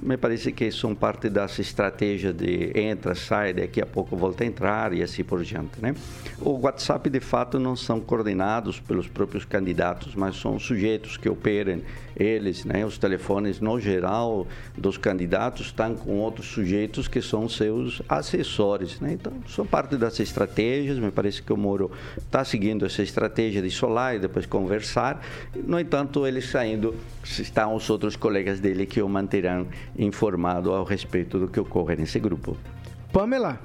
[0.02, 4.48] me parece que são parte dessa estratégia de entra, sai, daqui a pouco volta a
[4.48, 5.96] entrar e assim por diante, né?
[6.40, 11.82] O WhatsApp, de fato, não são coordenados pelos próprios candidatos, mas são sujeitos que operam
[12.16, 12.86] eles, né?
[12.86, 19.14] Os telefones, no geral, dos candidatos estão com outros sujeitos que são seus assessores, né?
[19.14, 23.68] Então, são parte das estratégias, me parece que o Moro está seguindo essa estratégia de
[23.68, 25.22] isolar e depois conversar.
[25.56, 29.68] No entanto, ele saindo, estão os outros colegas dele que o manterão
[29.98, 32.58] informado ao respeito do que ocorre nesse grupo.
[33.12, 33.60] Pamela.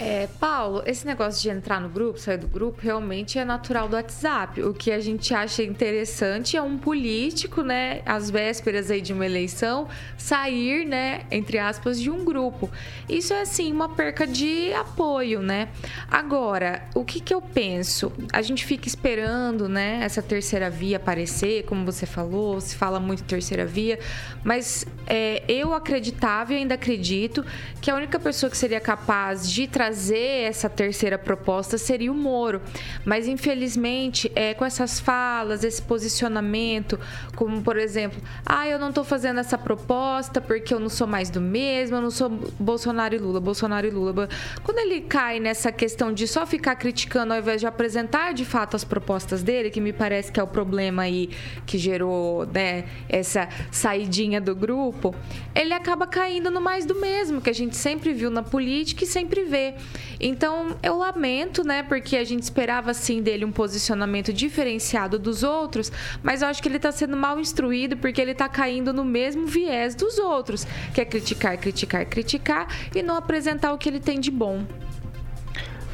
[0.00, 3.96] É, Paulo, esse negócio de entrar no grupo, sair do grupo, realmente é natural do
[3.96, 4.62] WhatsApp.
[4.62, 9.26] O que a gente acha interessante é um político, né, às vésperas aí de uma
[9.26, 12.70] eleição, sair, né, entre aspas, de um grupo.
[13.08, 15.68] Isso é, assim, uma perca de apoio, né?
[16.08, 18.12] Agora, o que que eu penso?
[18.32, 23.24] A gente fica esperando, né, essa terceira via aparecer, como você falou, se fala muito
[23.24, 23.98] terceira via,
[24.44, 27.44] mas é, eu acreditava e ainda acredito
[27.80, 32.14] que a única pessoa que seria capaz de trazer trazer essa terceira proposta seria o
[32.14, 32.60] Moro.
[33.06, 37.00] Mas, infelizmente, é, com essas falas, esse posicionamento,
[37.34, 41.30] como, por exemplo, ah, eu não estou fazendo essa proposta porque eu não sou mais
[41.30, 44.28] do mesmo, eu não sou Bolsonaro e Lula, Bolsonaro e Lula.
[44.62, 48.76] Quando ele cai nessa questão de só ficar criticando ao invés de apresentar de fato
[48.76, 51.30] as propostas dele, que me parece que é o problema aí
[51.64, 55.14] que gerou né, essa saidinha do grupo,
[55.54, 59.06] ele acaba caindo no mais do mesmo, que a gente sempre viu na política e
[59.06, 59.77] sempre vê.
[60.20, 61.82] Então, eu lamento, né?
[61.82, 66.68] Porque a gente esperava, assim, dele um posicionamento diferenciado dos outros, mas eu acho que
[66.68, 71.00] ele está sendo mal instruído porque ele está caindo no mesmo viés dos outros, que
[71.00, 74.64] é criticar, criticar, criticar e não apresentar o que ele tem de bom.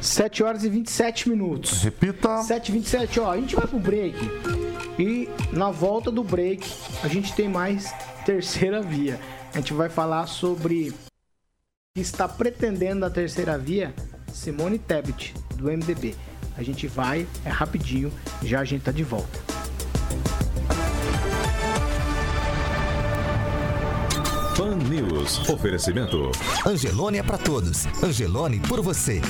[0.01, 1.81] 7 horas e 27 minutos.
[1.81, 2.43] Repita.
[2.43, 4.15] 7 e 27, ó, a gente vai pro break.
[4.99, 6.71] E na volta do break,
[7.03, 7.91] a gente tem mais
[8.25, 9.19] terceira via.
[9.53, 10.93] A gente vai falar sobre
[11.95, 13.95] que está pretendendo a terceira via,
[14.33, 16.13] Simone Tebet, do MDB.
[16.57, 18.11] A gente vai, é rapidinho,
[18.43, 19.39] já a gente tá de volta.
[24.57, 25.47] Fan News.
[25.49, 26.33] Oferecimento.
[26.65, 27.85] Angelone é para todos.
[28.03, 29.21] Angelone por você.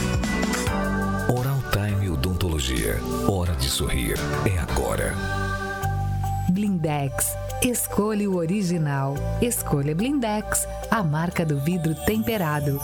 [1.37, 2.99] Oral Time Odontologia.
[3.27, 4.15] Hora de sorrir.
[4.43, 5.13] É agora.
[6.49, 7.44] Blindex.
[7.65, 9.15] Escolha o original.
[9.41, 12.79] Escolha Blindex, a marca do vidro temperado.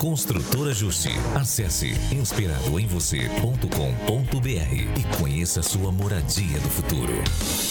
[0.00, 1.12] Construtora Justi.
[1.36, 7.14] Acesse inspiradoemvocê.com.br e conheça sua moradia do futuro.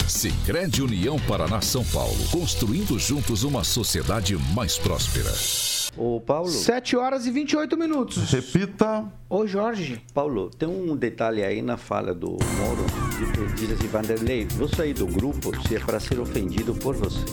[0.08, 5.34] Sicredi União Paraná São Paulo, construindo juntos uma sociedade mais próspera.
[5.96, 6.48] Ô, Paulo.
[6.48, 8.30] 7 horas e 28 minutos.
[8.30, 9.04] Repita.
[9.28, 10.00] Ô, Jorge.
[10.14, 12.86] Paulo, tem um detalhe aí na fala do Moro.
[13.18, 17.24] Ele diz assim, Vanderlei, vou sair do grupo se é para ser ofendido por você.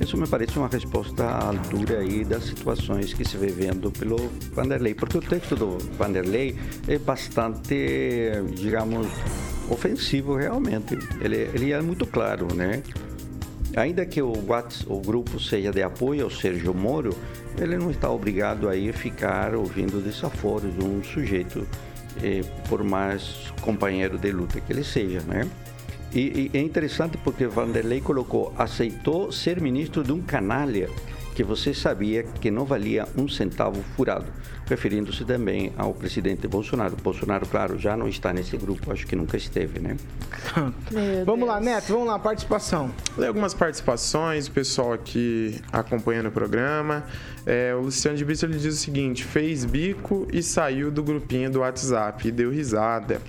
[0.00, 4.16] Isso me parece uma resposta à altura aí das situações que se vê vendo pelo
[4.52, 6.54] Vanderlei, porque o texto do Vanderlei
[6.86, 9.06] é bastante, digamos,
[9.70, 10.98] ofensivo realmente.
[11.18, 12.82] Ele, ele é muito claro, né?
[13.76, 17.14] Ainda que o, o grupo seja de apoio ao Sérgio Moro,
[17.58, 21.66] ele não está obrigado a ficar ouvindo desaforos de um sujeito,
[22.22, 25.46] eh, por mais companheiro de luta que ele seja, né?
[26.10, 30.88] E, e é interessante porque Vanderlei colocou, aceitou ser ministro de um canalha
[31.34, 34.24] que você sabia que não valia um centavo furado,
[34.66, 36.96] referindo-se também ao presidente Bolsonaro.
[36.96, 39.96] Bolsonaro, claro, já não está nesse grupo, acho que nunca esteve, né?
[41.24, 42.90] vamos lá, Neto, vamos lá, participação.
[43.16, 47.04] Lê algumas participações, o pessoal aqui acompanhando o programa.
[47.46, 51.48] É, o Luciano de Brito ele diz o seguinte: fez bico e saiu do grupinho
[51.48, 53.20] do WhatsApp e deu risada.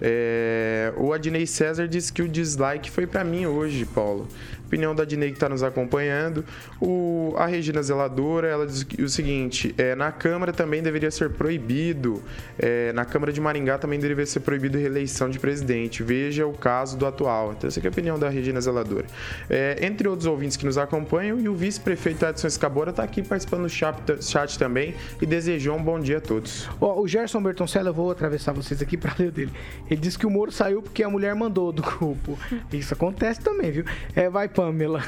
[0.00, 4.26] É, o Adnei César disse que o dislike foi para mim hoje, Paulo
[4.66, 6.44] opinião da Dinei que está nos acompanhando.
[6.80, 12.22] O, a Regina Zeladora, ela diz o seguinte, é, na Câmara também deveria ser proibido,
[12.58, 16.02] é, na Câmara de Maringá também deveria ser proibido reeleição de presidente.
[16.02, 17.52] Veja o caso do atual.
[17.52, 19.06] Então, essa é a opinião da Regina Zeladora.
[19.50, 23.62] É, entre outros ouvintes que nos acompanham, e o vice-prefeito Edson Escabora está aqui participando
[23.62, 26.68] do chat, chat, também e desejou um bom dia a todos.
[26.80, 29.52] Oh, o Gerson Bertoncello, eu vou atravessar vocês aqui para ler dele.
[29.90, 32.38] Ele disse que o Moro saiu porque a mulher mandou do grupo.
[32.72, 33.84] Isso acontece também, viu?
[34.14, 35.02] É, vai Pamela.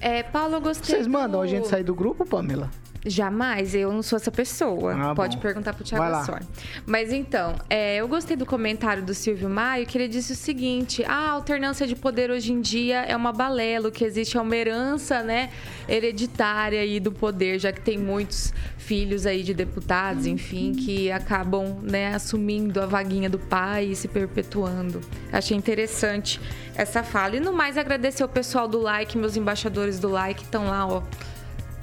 [0.00, 0.94] É, Paulo, eu gostei.
[0.94, 1.42] Vocês mandam do...
[1.42, 2.70] a gente sair do grupo, Pamela?
[3.04, 4.94] Jamais, eu não sou essa pessoa.
[4.94, 5.42] Ah, Pode bom.
[5.42, 6.40] perguntar pro Thiago Assor.
[6.84, 11.02] Mas então, é, eu gostei do comentário do Silvio Maio, que ele disse o seguinte:
[11.06, 14.40] ah, a alternância de poder hoje em dia é uma balela, o que existe é
[14.40, 15.50] uma herança, né,
[15.88, 21.78] hereditária aí do poder, já que tem muitos filhos aí de deputados, enfim, que acabam,
[21.82, 25.00] né, assumindo a vaguinha do pai e se perpetuando.
[25.32, 26.40] Achei interessante
[26.74, 27.36] essa fala.
[27.36, 31.02] E no mais, agradecer o pessoal do like, meus embaixadores do like estão lá, ó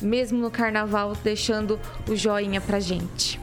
[0.01, 3.39] mesmo no carnaval, deixando o joinha pra gente.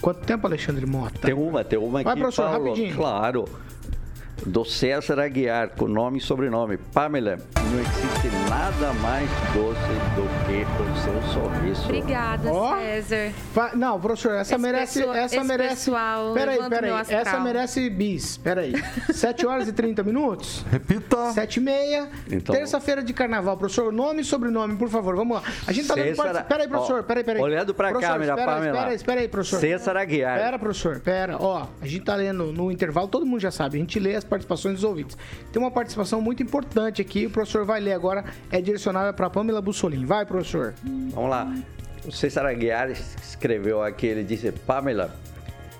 [0.00, 1.18] Quanto tempo, Alexandre Mota?
[1.20, 2.96] Tem uma, tem uma Vai, aqui, professor, Paulo, rapidinho.
[2.96, 3.44] Claro.
[4.44, 6.76] Do César Aguiar, com nome e sobrenome.
[6.76, 7.38] Pamela,
[7.70, 9.78] não existe nada mais doce
[10.16, 11.84] do que o seu sorriso.
[11.84, 12.76] Obrigada, Ó.
[12.76, 13.30] César.
[13.54, 14.98] Fa- Não, professor, essa Esse merece.
[14.98, 15.68] pessoal- essa esse merece.
[15.76, 16.90] pessoal peraí, peraí.
[17.08, 18.36] Essa merece bis.
[18.36, 18.72] Peraí.
[19.12, 20.64] 7 horas e 30 minutos?
[20.70, 21.30] Repita.
[21.32, 22.08] 7 e meia.
[22.30, 23.56] Então- Terça-feira de carnaval.
[23.56, 25.14] Professor, nome e sobrenome, por favor.
[25.14, 25.42] Vamos lá.
[25.66, 26.48] A gente tá dando César- parte...
[26.48, 26.98] Peraí, professor.
[26.98, 27.42] ó, Peraí, peraí.
[27.42, 28.72] olhando pra Professor, câmera, espera, Pamela.
[28.72, 29.60] Espera aí, espera aí, professor.
[29.60, 30.38] César Aguiar.
[30.38, 31.36] Pera, professor, pera.
[31.38, 33.76] Ó, a gente tá lendo no intervalo, todo mundo já sabe.
[33.76, 35.18] A gente lê as participações dos ouvintes.
[35.52, 37.26] Tem uma participação muito importante aqui.
[37.26, 38.24] O professor vai ler agora.
[38.50, 40.06] É direcionada para Pamela Bussolini.
[40.06, 40.72] Vai, professor.
[40.82, 41.54] Vamos lá.
[42.06, 45.14] O César Aguiar escreveu aqui, ele disse, Pamela,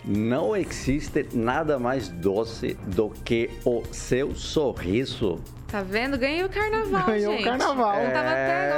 [0.05, 5.41] não existe nada mais doce do que o seu sorriso.
[5.73, 6.19] Tá vendo?
[6.19, 7.41] Ganhei o carnaval, Ganhou gente.
[7.41, 7.99] o carnaval.
[8.03, 8.73] Eu tava até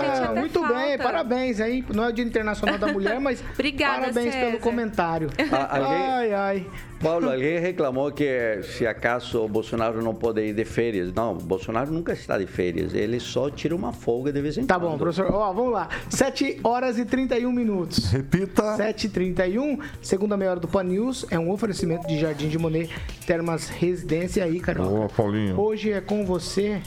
[0.00, 0.74] senti Ah, até muito falta.
[0.74, 1.84] bem, parabéns aí.
[1.94, 4.46] Não é o Dia Internacional da Mulher, mas Obrigada, parabéns César.
[4.46, 5.30] pelo comentário.
[5.52, 6.66] Ah, alguém- Ai, ai.
[7.00, 11.12] Paulo, alguém reclamou que se acaso o Bolsonaro não pode ir de férias.
[11.12, 12.94] Não, o Bolsonaro nunca está de férias.
[12.94, 14.92] Ele só tira uma folga de vez em Tá quando.
[14.92, 15.26] bom, professor.
[15.32, 15.88] Ó, vamos lá.
[16.08, 18.12] 7 horas e 31 minutos.
[18.12, 18.76] Repita.
[18.76, 22.88] 7h31, segunda meia hora do Pan News, é um oferecimento de Jardim de Monet,
[23.26, 24.88] Termas Residência aí, Carol.
[24.88, 25.58] Boa, Paulinho.
[25.60, 26.80] Hoje é com você,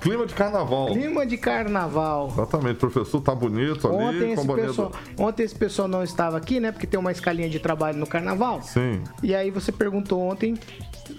[0.00, 0.86] Clima de carnaval.
[0.86, 2.28] clima de carnaval.
[2.32, 3.96] Exatamente, professor tá bonito ali.
[3.96, 6.72] Ontem com esse, pessoal, do- ontem esse pessoal não estava aqui, né?
[6.72, 8.62] Porque tem uma escalinha de trabalho no carnaval.
[8.62, 9.02] Sim.
[9.22, 10.54] E aí você perguntou ontem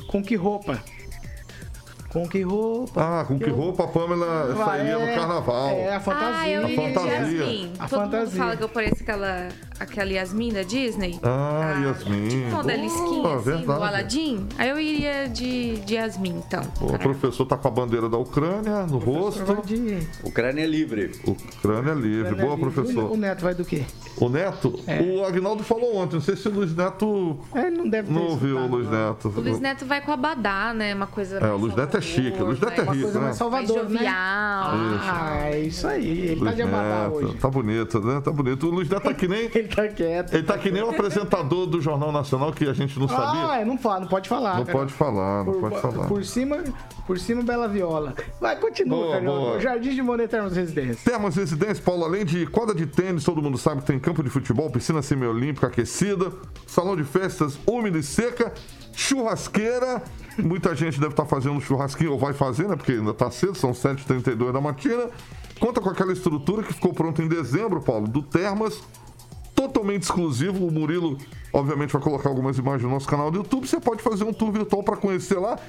[0.08, 0.80] com que roupa?
[2.10, 3.02] Com que roupa?
[3.22, 5.70] Ah, com que roupa a Pamela Vai, sairia no é, carnaval?
[5.70, 6.36] É, a fantasia.
[6.40, 7.14] Ah, eu A fantasia.
[7.14, 7.74] Yasmin.
[7.80, 8.26] A Todo fantasia.
[8.26, 9.48] mundo fala que eu pareço aquela,
[9.82, 11.20] aquela Yasmin da Disney.
[11.24, 12.28] Ah, Yasmin.
[12.30, 12.62] Tipo uma
[13.22, 14.48] Boa, assim, do Aladdin.
[14.58, 16.62] Aí eu iria de, de Yasmin, então.
[16.82, 19.44] O professor tá com a bandeira da Ucrânia no rosto.
[19.46, 21.12] Vai de- Ucrânia é livre.
[21.26, 22.36] Ucrânia livre.
[22.36, 23.18] Boa, O professor.
[23.18, 23.84] Neto vai do quê?
[24.18, 24.80] O Neto,
[25.18, 28.14] o Agnaldo falou ontem, não sei se o Luiz Neto É, ele não deve ter
[28.14, 28.90] não ouviu o Luiz.
[28.90, 29.30] Neto.
[29.36, 30.94] O Luiz Neto vai com Abadá, né?
[30.94, 33.20] Uma coisa É, o Luiz Neto é chique, o Luiz Neto é mais- rico, Coisa
[33.20, 33.26] né?
[33.26, 33.98] mais Mais Salvador, né?
[34.00, 34.14] jovial.
[34.14, 36.08] Ah, é isso aí.
[36.32, 37.34] Ele tá Luiz de abadá hoje.
[37.38, 38.22] tá bonito, né?
[38.22, 38.68] Tá bonito.
[38.68, 39.50] O Luiz Neto tá que nem.
[39.72, 40.34] Ele tá quieto.
[40.34, 43.62] Ele tá que nem o apresentador do Jornal Nacional que a gente não sabia.
[43.62, 44.58] Ah, não fala, não pode falar.
[44.58, 44.78] não cara.
[44.78, 46.08] pode falar, não Por, pode falar.
[46.08, 46.64] por cima,
[47.08, 48.14] por cima, Bela Viola.
[48.40, 49.60] Vai, continua, Boa.
[49.60, 51.10] Jardim de Monet Termos Residência.
[51.10, 54.30] Termas Residência, Paulo, além de quadra de tênis, todo mundo sabe que tem campo de
[54.30, 56.32] futebol, piscina semiolímpica aquecida,
[56.68, 58.54] salão de festas úmida e seca,
[58.94, 60.02] churrasqueira.
[60.38, 62.76] Muita gente deve estar fazendo churrasquinho, ou vai fazer, né?
[62.76, 65.10] Porque ainda tá cedo, são 7h32 da matina.
[65.60, 68.82] Conta com aquela estrutura que ficou pronta em dezembro, Paulo, do Termas.
[69.62, 70.66] Totalmente exclusivo.
[70.66, 71.20] O Murilo,
[71.54, 73.68] obviamente, vai colocar algumas imagens no nosso canal do YouTube.
[73.68, 75.60] Você pode fazer um tour virtual para conhecer lá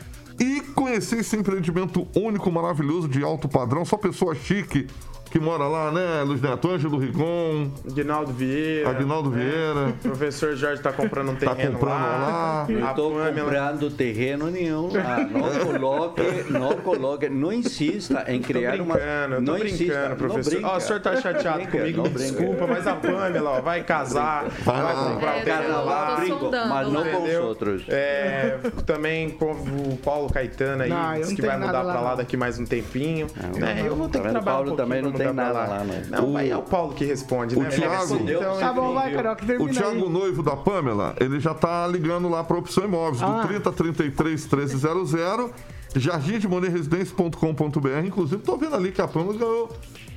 [0.40, 3.84] e conhecer esse empreendimento único, maravilhoso, de alto padrão.
[3.84, 4.86] Só pessoa chique
[5.32, 6.22] que mora lá, né?
[6.26, 8.90] Luiz Neto, Ângelo Rigon, Aguinaldo Vieira.
[8.90, 9.42] Aguinaldo né?
[9.42, 9.88] Vieira.
[9.88, 12.06] O professor Jorge tá comprando um Tá terreno comprando lá.
[12.06, 12.66] lá.
[12.68, 13.40] Não Pamela.
[13.40, 15.20] comprando terreno nenhum lá.
[15.20, 18.96] Não coloque, não coloque, não insista em Tô criar uma.
[18.98, 20.60] tô não brincando, insista, professor.
[20.60, 20.68] Não.
[20.68, 24.44] Ó, o senhor tá chateado Brinca, comigo, me desculpa, mas a Pamela, ó, vai casar,
[24.64, 26.14] vai, comprar É, um terreno lá.
[26.14, 27.84] tô Brinco, mas não com os outros.
[27.88, 32.36] É, também com o Paulo Caetano aí, Não, disse que vai mudar pra lá daqui
[32.36, 33.26] mais um tempinho.
[33.58, 33.82] né?
[33.82, 35.66] Eu vou ter Tá que trabalhar Paulo um pouquinho também não tem pra nada lá.
[35.66, 36.02] lá, né?
[36.10, 37.66] Não, O- aí é o Paulo que responde, né?
[37.66, 40.08] o Thiago- Então, Tá bom, vai, Carioca, O termina Thiago aí.
[40.10, 43.44] Noivo da Pamela, ele já tá ligando lá para Opção Imóveis, do Ah.
[43.46, 45.50] 3033 1300,
[45.94, 48.06] jardimdemonerresidência.com.br.
[48.06, 49.70] Inclusive, tô vendo ali que a Pamela ganhou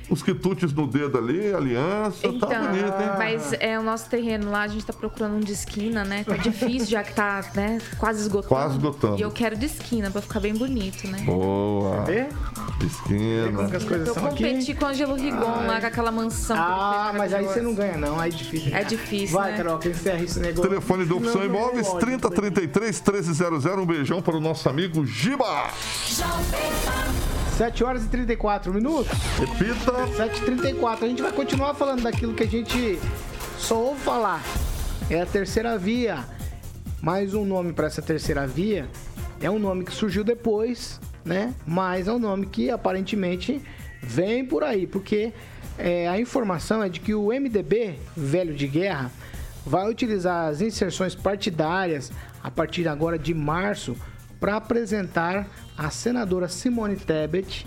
[0.08, 3.10] os quitutes no dedo ali, aliança, Então, tá bonito, hein?
[3.18, 6.24] mas é o nosso terreno lá, a gente tá procurando um de esquina, né?
[6.24, 8.48] Tá difícil, já que tá, né, quase esgotando.
[8.48, 9.18] Quase esgotando.
[9.18, 11.18] E eu quero de esquina pra ficar bem bonito, né?
[11.24, 12.28] Boa, Vê?
[12.84, 13.62] esquina.
[13.76, 14.44] As coisas Eu são aqui?
[14.44, 16.56] competi com o Angelo Rigon lá, com aquela mansão.
[16.56, 18.18] Ah, mas aí você não ganha, não.
[18.20, 18.76] Aí é difícil.
[18.76, 19.56] É difícil, Vai, né?
[19.56, 20.68] Carioca, encerra esse negócio.
[20.68, 22.00] Telefone da Opção Não, não Imóveis, pode.
[22.06, 23.64] 3033 1300.
[23.76, 25.70] Um beijão para o nosso amigo Giba.
[27.56, 29.10] 7 horas e 34 minutos.
[29.38, 29.92] Repita.
[30.08, 31.04] 7h34.
[31.04, 32.98] A gente vai continuar falando daquilo que a gente
[33.56, 34.42] só ouve falar.
[35.08, 36.22] É a terceira via.
[37.00, 38.86] Mais um nome para essa terceira via.
[39.40, 41.54] É um nome que surgiu depois, né?
[41.66, 43.62] Mas é um nome que aparentemente
[44.02, 45.32] vem por aí, porque
[45.78, 49.10] é, a informação é de que o MDB, velho de guerra,
[49.64, 53.96] vai utilizar as inserções partidárias a partir agora de março
[54.38, 57.66] para apresentar a senadora Simone Tebet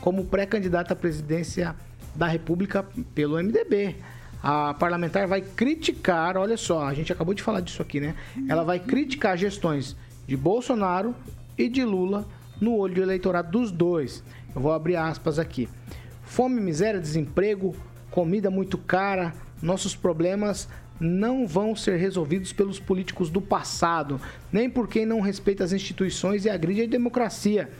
[0.00, 1.74] como pré-candidata à presidência
[2.14, 3.96] da República pelo MDB.
[4.42, 8.14] A parlamentar vai criticar, olha só, a gente acabou de falar disso aqui, né?
[8.48, 11.14] Ela vai criticar gestões de Bolsonaro
[11.58, 12.26] e de Lula
[12.60, 14.22] no olho do eleitorado dos dois.
[14.54, 15.68] Eu vou abrir aspas aqui.
[16.22, 17.74] Fome, miséria, desemprego,
[18.10, 24.20] comida muito cara, nossos problemas não vão ser resolvidos pelos políticos do passado,
[24.52, 27.70] nem por quem não respeita as instituições e agride a democracia.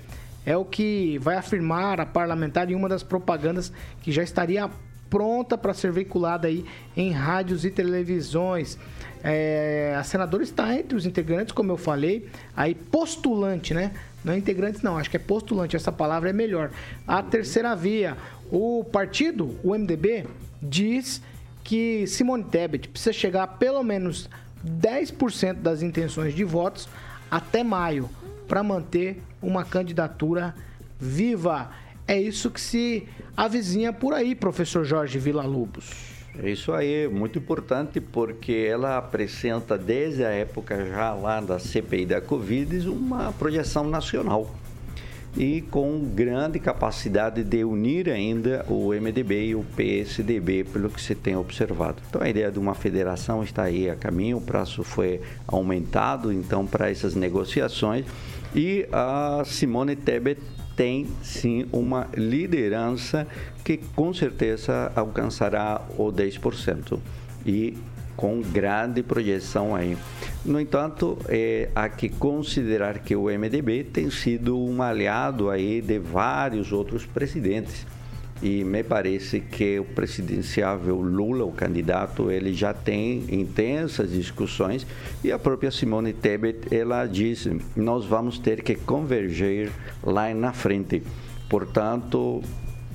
[0.45, 4.71] é o que vai afirmar a parlamentar em uma das propagandas que já estaria
[5.11, 6.64] pronta para ser veiculada aí
[6.97, 8.79] em rádios e televisões.
[9.25, 13.93] É, a senadora está entre os integrantes, como eu falei, aí postulante, né?
[14.25, 16.71] Não é integrantes, não, acho que é postulante, essa palavra é melhor.
[17.07, 18.17] A terceira via,
[18.51, 20.27] o partido, o MDB,
[20.61, 21.23] diz
[21.67, 24.31] que Simone Tebet precisa chegar a pelo menos
[24.64, 26.89] 10% das intenções de votos
[27.29, 28.09] até maio
[28.47, 30.55] para manter uma candidatura
[30.99, 31.73] viva.
[32.07, 35.91] É isso que se avizinha por aí, professor Jorge Villa-Lobos.
[36.41, 42.07] É isso aí, muito importante porque ela apresenta desde a época já lá da CPI
[42.07, 44.55] da Covid uma projeção nacional
[45.37, 51.14] e com grande capacidade de unir ainda o MDB e o PSDB, pelo que se
[51.14, 52.03] tem observado.
[52.09, 56.66] Então a ideia de uma federação está aí a caminho, o prazo foi aumentado então
[56.66, 58.07] para essas negociações
[58.55, 60.41] e a Simone Tebet
[60.74, 63.26] tem sim uma liderança
[63.64, 66.99] que com certeza alcançará o 10%
[67.45, 67.76] e
[68.17, 69.97] com grande projeção aí.
[70.45, 75.99] No entanto, é, há que considerar que o MDB tem sido um aliado aí de
[75.99, 77.87] vários outros presidentes
[78.43, 84.87] e me parece que o presidenciável Lula, o candidato, ele já tem intensas discussões
[85.25, 89.71] e a própria Simone Tebet, ela disse, nós vamos ter que converger
[90.03, 91.03] lá na frente.
[91.49, 92.43] Portanto,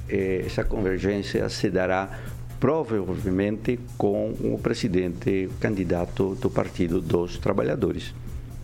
[0.08, 2.20] eh, essa convergência se dará
[2.62, 8.14] provavelmente com o presidente candidato do Partido dos Trabalhadores.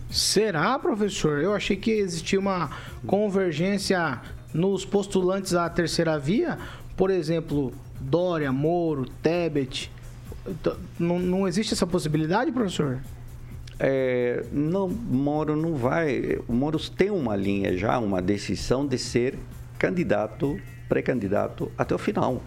[0.08, 1.42] Será, professor?
[1.42, 2.70] Eu achei que existia uma
[3.04, 4.20] convergência
[4.54, 6.56] nos postulantes à terceira via,
[6.96, 9.90] por exemplo, Dória, Moro, Tebet,
[10.96, 13.00] não, não existe essa possibilidade, professor?
[13.80, 16.38] É, não, Moro não vai.
[16.46, 19.36] O Moro tem uma linha já, uma decisão de ser
[19.76, 20.56] candidato,
[20.88, 22.40] pré-candidato até o final.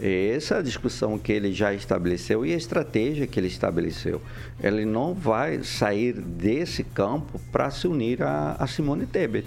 [0.00, 4.22] Essa discussão que ele já estabeleceu e a estratégia que ele estabeleceu.
[4.62, 9.46] Ele não vai sair desse campo para se unir a, a Simone Tebet.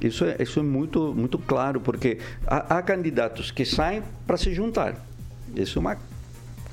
[0.00, 4.52] Isso é, isso é muito, muito claro, porque há, há candidatos que saem para se
[4.52, 4.96] juntar.
[5.54, 5.96] Isso é uma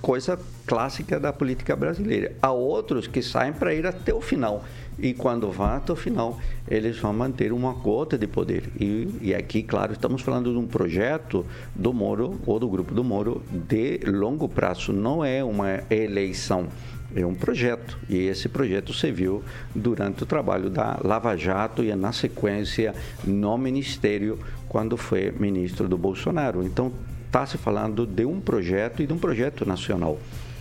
[0.01, 0.39] coisa
[0.69, 2.35] clássica da política brasileira.
[2.39, 4.63] Há outros que saem para ir até o final.
[4.99, 6.39] E quando vão até o final,
[6.69, 8.69] eles vão manter uma cota de poder.
[8.79, 11.43] E, e aqui, claro, estamos falando de um projeto
[11.73, 14.93] do Moro ou do grupo do Moro de longo prazo.
[14.93, 16.67] Não é uma eleição
[17.15, 19.43] é um projeto e esse projeto se viu
[19.73, 22.93] durante o trabalho da Lava Jato e na sequência
[23.23, 26.61] no Ministério quando foi ministro do Bolsonaro.
[26.61, 26.93] Então
[27.25, 30.19] está se falando de um projeto e de um projeto nacional.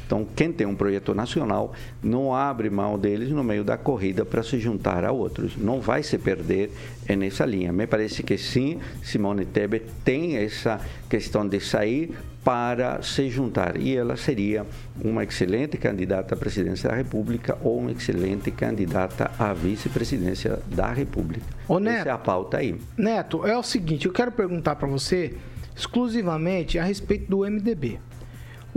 [0.08, 4.42] Então, quem tem um projeto nacional não abre mão deles no meio da corrida para
[4.42, 5.54] se juntar a outros.
[5.54, 6.72] Não vai se perder
[7.06, 7.70] nessa linha.
[7.70, 10.80] Me parece que sim, Simone Tebet tem essa
[11.10, 13.76] questão de sair para se juntar.
[13.76, 14.64] E ela seria
[14.98, 21.44] uma excelente candidata à presidência da República ou uma excelente candidata à vice-presidência da República.
[21.68, 22.80] Ô, Neto, Essa é a pauta aí.
[22.96, 25.34] Neto, é o seguinte, eu quero perguntar para você
[25.76, 28.00] exclusivamente a respeito do MDB.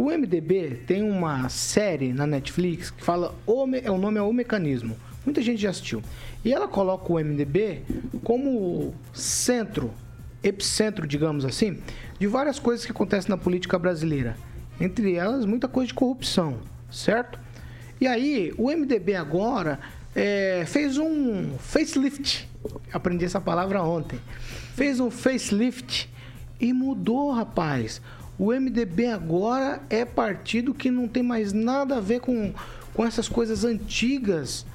[0.01, 4.97] O MDB tem uma série na Netflix que fala, o, o nome é O Mecanismo.
[5.23, 6.01] Muita gente já assistiu.
[6.43, 7.83] E ela coloca o MDB
[8.23, 9.91] como centro,
[10.41, 11.77] epicentro, digamos assim,
[12.17, 14.35] de várias coisas que acontecem na política brasileira.
[14.79, 16.57] Entre elas, muita coisa de corrupção,
[16.91, 17.37] certo?
[18.01, 19.79] E aí, o MDB agora
[20.15, 22.49] é, fez um facelift.
[22.91, 24.19] Aprendi essa palavra ontem.
[24.73, 26.09] Fez um facelift
[26.59, 28.01] e mudou, rapaz.
[28.37, 32.53] O MDB agora é partido que não tem mais nada a ver com,
[32.93, 34.65] com essas coisas antigas.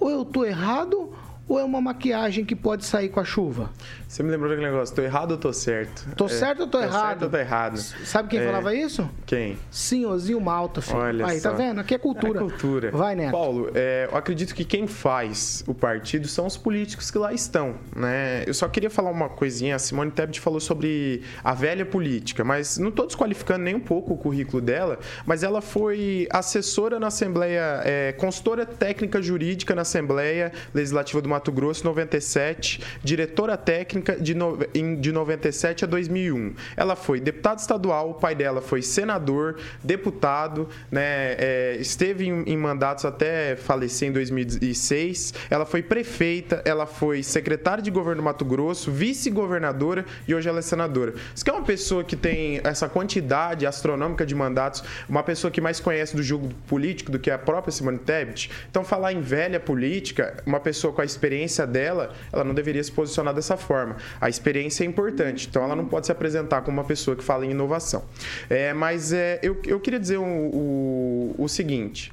[0.00, 1.12] Ou eu tô errado
[1.48, 3.70] ou é uma maquiagem que pode sair com a chuva?
[4.08, 6.06] Você me lembrou daquele negócio, tô errado ou tô certo?
[6.16, 7.08] Tô é, certo ou tô, tô errado?
[7.08, 7.78] Certo ou tô errado?
[7.78, 8.46] Sabe quem é...
[8.46, 9.08] falava isso?
[9.26, 9.58] Quem?
[9.70, 10.98] Senhorzinho Malta, filho.
[10.98, 11.50] Olha Aí, só.
[11.50, 11.80] tá vendo?
[11.80, 12.38] Aqui é cultura.
[12.38, 12.90] É cultura.
[12.90, 13.32] Vai, Neto.
[13.32, 17.74] Paulo, é, eu acredito que quem faz o partido são os políticos que lá estão,
[17.94, 18.44] né?
[18.46, 22.78] Eu só queria falar uma coisinha, a Simone Tebet falou sobre a velha política, mas
[22.78, 27.82] não tô desqualificando nem um pouco o currículo dela, mas ela foi assessora na Assembleia,
[27.84, 34.56] é, consultora técnica jurídica na Assembleia Legislativa do Mato Grosso, 97, diretora técnica de no,
[35.00, 36.54] de 97 a 2001.
[36.76, 42.56] Ela foi deputada estadual, o pai dela foi senador, deputado, né, é, esteve em, em
[42.56, 45.34] mandatos até falecer em 2006.
[45.50, 50.60] Ela foi prefeita, ela foi secretária de governo do Mato Grosso, vice-governadora e hoje ela
[50.60, 51.14] é senadora.
[51.34, 55.60] Isso que é uma pessoa que tem essa quantidade astronômica de mandatos, uma pessoa que
[55.60, 58.50] mais conhece do jogo político do que a própria Simone Tebet.
[58.70, 62.82] Então, falar em velha política, uma pessoa com a experiência experiência dela, ela não deveria
[62.82, 63.96] se posicionar dessa forma.
[64.20, 67.46] A experiência é importante, então ela não pode se apresentar como uma pessoa que fala
[67.46, 68.04] em inovação.
[68.50, 72.12] É, mas é, eu, eu queria dizer o, o, o seguinte.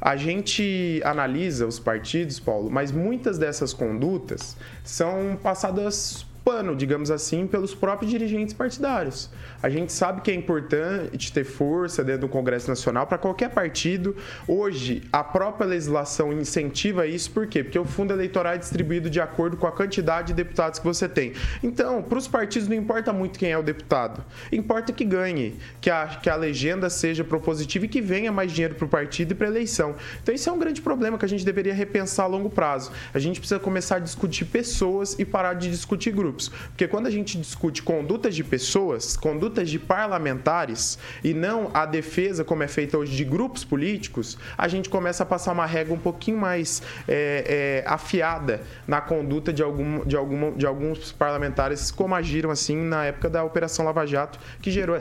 [0.00, 7.46] A gente analisa os partidos, Paulo, mas muitas dessas condutas são passadas pano, digamos assim,
[7.46, 9.30] pelos próprios dirigentes partidários.
[9.62, 14.16] A gente sabe que é importante ter força dentro do Congresso Nacional para qualquer partido.
[14.46, 17.62] Hoje, a própria legislação incentiva isso, por quê?
[17.62, 21.08] Porque o fundo eleitoral é distribuído de acordo com a quantidade de deputados que você
[21.08, 21.32] tem.
[21.62, 25.90] Então, para os partidos não importa muito quem é o deputado, importa que ganhe, que
[25.90, 29.34] a, que a legenda seja propositiva e que venha mais dinheiro para o partido e
[29.34, 29.94] para a eleição.
[30.22, 32.90] Então, isso é um grande problema que a gente deveria repensar a longo prazo.
[33.14, 36.31] A gente precisa começar a discutir pessoas e parar de discutir grupos.
[36.68, 42.44] Porque quando a gente discute condutas de pessoas, condutas de parlamentares e não a defesa
[42.44, 45.98] como é feita hoje de grupos políticos, a gente começa a passar uma regra um
[45.98, 52.14] pouquinho mais é, é, afiada na conduta de, algum, de, alguma, de alguns parlamentares, como
[52.14, 54.98] agiram assim na época da Operação Lava Jato, que gerou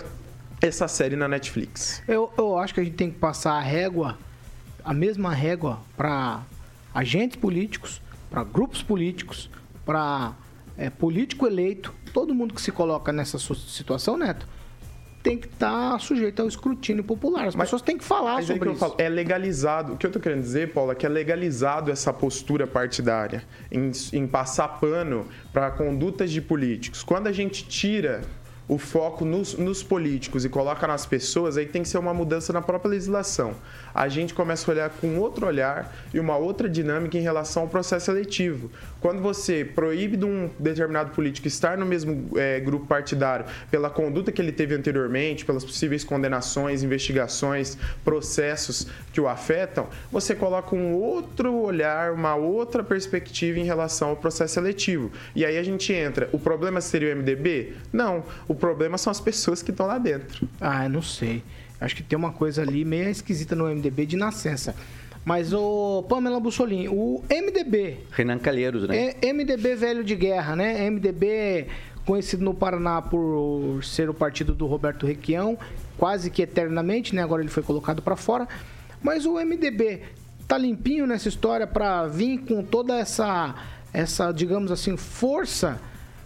[0.61, 2.03] essa série na Netflix.
[2.07, 4.17] Eu, eu acho que a gente tem que passar a régua,
[4.83, 6.43] a mesma régua, para
[6.93, 9.49] agentes políticos, para grupos políticos,
[9.85, 10.33] para
[10.81, 14.47] é, político eleito, todo mundo que se coloca nessa situação, Neto,
[15.21, 17.47] tem que estar tá sujeito ao escrutínio popular.
[17.47, 18.79] As mas, pessoas têm que falar sobre que isso.
[18.79, 19.93] Falo, é legalizado.
[19.93, 23.91] O que eu estou querendo dizer, Paula, é que é legalizado essa postura partidária em,
[24.11, 27.03] em passar pano para condutas de políticos.
[27.03, 28.21] Quando a gente tira
[28.71, 32.53] o foco nos, nos, políticos e coloca nas pessoas, aí tem que ser uma mudança
[32.53, 33.53] na própria legislação.
[33.93, 37.67] A gente começa a olhar com outro olhar e uma outra dinâmica em relação ao
[37.67, 38.71] processo eletivo.
[39.01, 44.31] Quando você proíbe de um determinado político estar no mesmo é, grupo partidário pela conduta
[44.31, 50.93] que ele teve anteriormente, pelas possíveis condenações, investigações, processos que o afetam, você coloca um
[50.93, 55.11] outro olhar, uma outra perspectiva em relação ao processo eletivo.
[55.35, 56.29] E aí a gente entra.
[56.31, 57.73] O problema seria o MDB?
[57.91, 58.23] Não.
[58.47, 60.47] O problema são as pessoas que estão lá dentro.
[60.59, 61.43] Ah, não sei.
[61.79, 64.75] Acho que tem uma coisa ali meio esquisita no MDB de nascença.
[65.23, 67.99] Mas o Pamela Bussolini, o MDB.
[68.11, 69.13] Renan Calheiros, né?
[69.21, 70.89] É MDB velho de guerra, né?
[70.89, 71.67] MDB
[72.05, 75.57] conhecido no Paraná por ser o partido do Roberto Requião,
[75.97, 77.21] quase que eternamente, né?
[77.21, 78.47] Agora ele foi colocado para fora.
[79.01, 80.01] Mas o MDB
[80.47, 83.55] tá limpinho nessa história para vir com toda essa,
[83.93, 85.79] essa digamos assim, força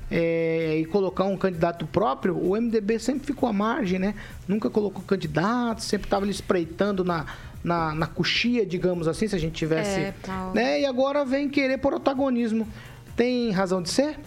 [0.10, 4.16] é, e colocar um candidato próprio, o MDB sempre ficou à margem, né?
[4.48, 7.26] Nunca colocou candidato, sempre estava espreitando na,
[7.66, 9.99] na, na coxia, digamos assim, se a gente tivesse.
[9.99, 10.13] É,
[10.53, 10.82] né?
[10.82, 12.68] E agora vem querer protagonismo.
[13.16, 14.20] Tem razão de ser?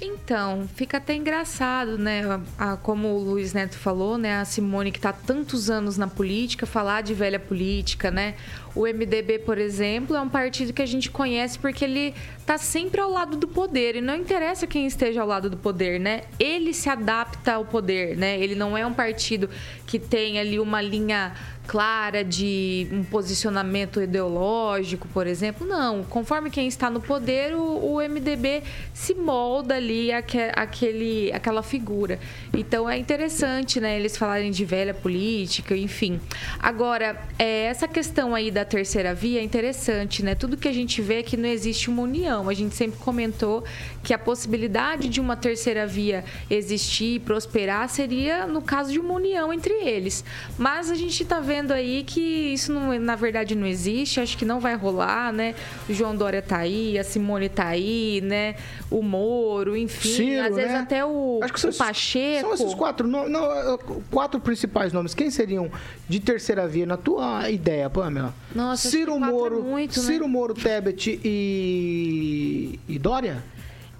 [0.00, 2.22] Então, fica até engraçado, né?
[2.56, 4.40] A, a, como o Luiz Neto falou, né?
[4.40, 8.36] A Simone, que está tantos anos na política, falar de velha política, né?
[8.78, 13.00] O MDB, por exemplo, é um partido que a gente conhece porque ele está sempre
[13.00, 13.96] ao lado do poder.
[13.96, 16.22] E não interessa quem esteja ao lado do poder, né?
[16.38, 18.38] Ele se adapta ao poder, né?
[18.38, 19.50] Ele não é um partido
[19.84, 21.34] que tem ali uma linha
[21.68, 25.66] clara de um posicionamento ideológico, por exemplo.
[25.66, 26.02] Não.
[26.02, 28.62] Conforme quem está no poder, o, o MDB
[28.94, 32.18] se molda ali aque, aquele, aquela figura.
[32.54, 33.98] Então é interessante, né?
[33.98, 36.18] Eles falarem de velha política, enfim.
[36.58, 40.34] Agora, é, essa questão aí da terceira via é interessante, né?
[40.34, 42.48] Tudo que a gente vê é que não existe uma união.
[42.48, 43.64] A gente sempre comentou
[44.04, 49.14] que a possibilidade de uma terceira via existir e prosperar seria no caso de uma
[49.14, 50.24] união entre eles.
[50.56, 54.44] Mas a gente está vendo aí que isso não, na verdade não existe, acho que
[54.44, 55.54] não vai rolar, né?
[55.88, 58.54] O João Dória tá aí, a Simone tá aí, né?
[58.90, 60.78] O Moro, enfim, Ciro, às vezes né?
[60.78, 62.40] até o, acho que o Pacheco.
[62.40, 63.78] São esses quatro, não, não,
[64.10, 65.14] quatro principais nomes.
[65.14, 65.70] Quem seriam
[66.08, 68.34] de terceira via na tua ideia, Pamela?
[68.58, 70.06] Nossa, Ciro Moro, é muito, né?
[70.06, 73.40] Ciro Moro, Tebet e, e Dória?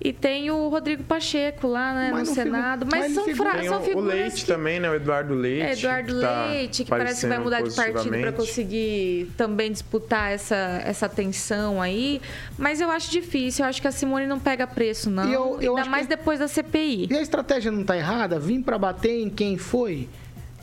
[0.00, 2.84] E tem o Rodrigo Pacheco lá né, no Senado.
[2.90, 3.62] Mas, mas são, fra...
[3.62, 4.14] são figuras.
[4.14, 4.46] O Leite que...
[4.46, 4.90] também, né?
[4.90, 5.62] O Eduardo Leite.
[5.62, 9.70] É, Eduardo que tá Leite, que parece que vai mudar de partido para conseguir também
[9.70, 12.20] disputar essa, essa tensão aí.
[12.56, 13.64] Mas eu acho difícil.
[13.64, 15.28] Eu acho que a Simone não pega preço, não.
[15.28, 16.16] E eu, eu Ainda mais que...
[16.16, 17.08] depois da CPI.
[17.10, 18.38] E a estratégia não está errada?
[18.38, 20.08] Vim para bater em quem foi?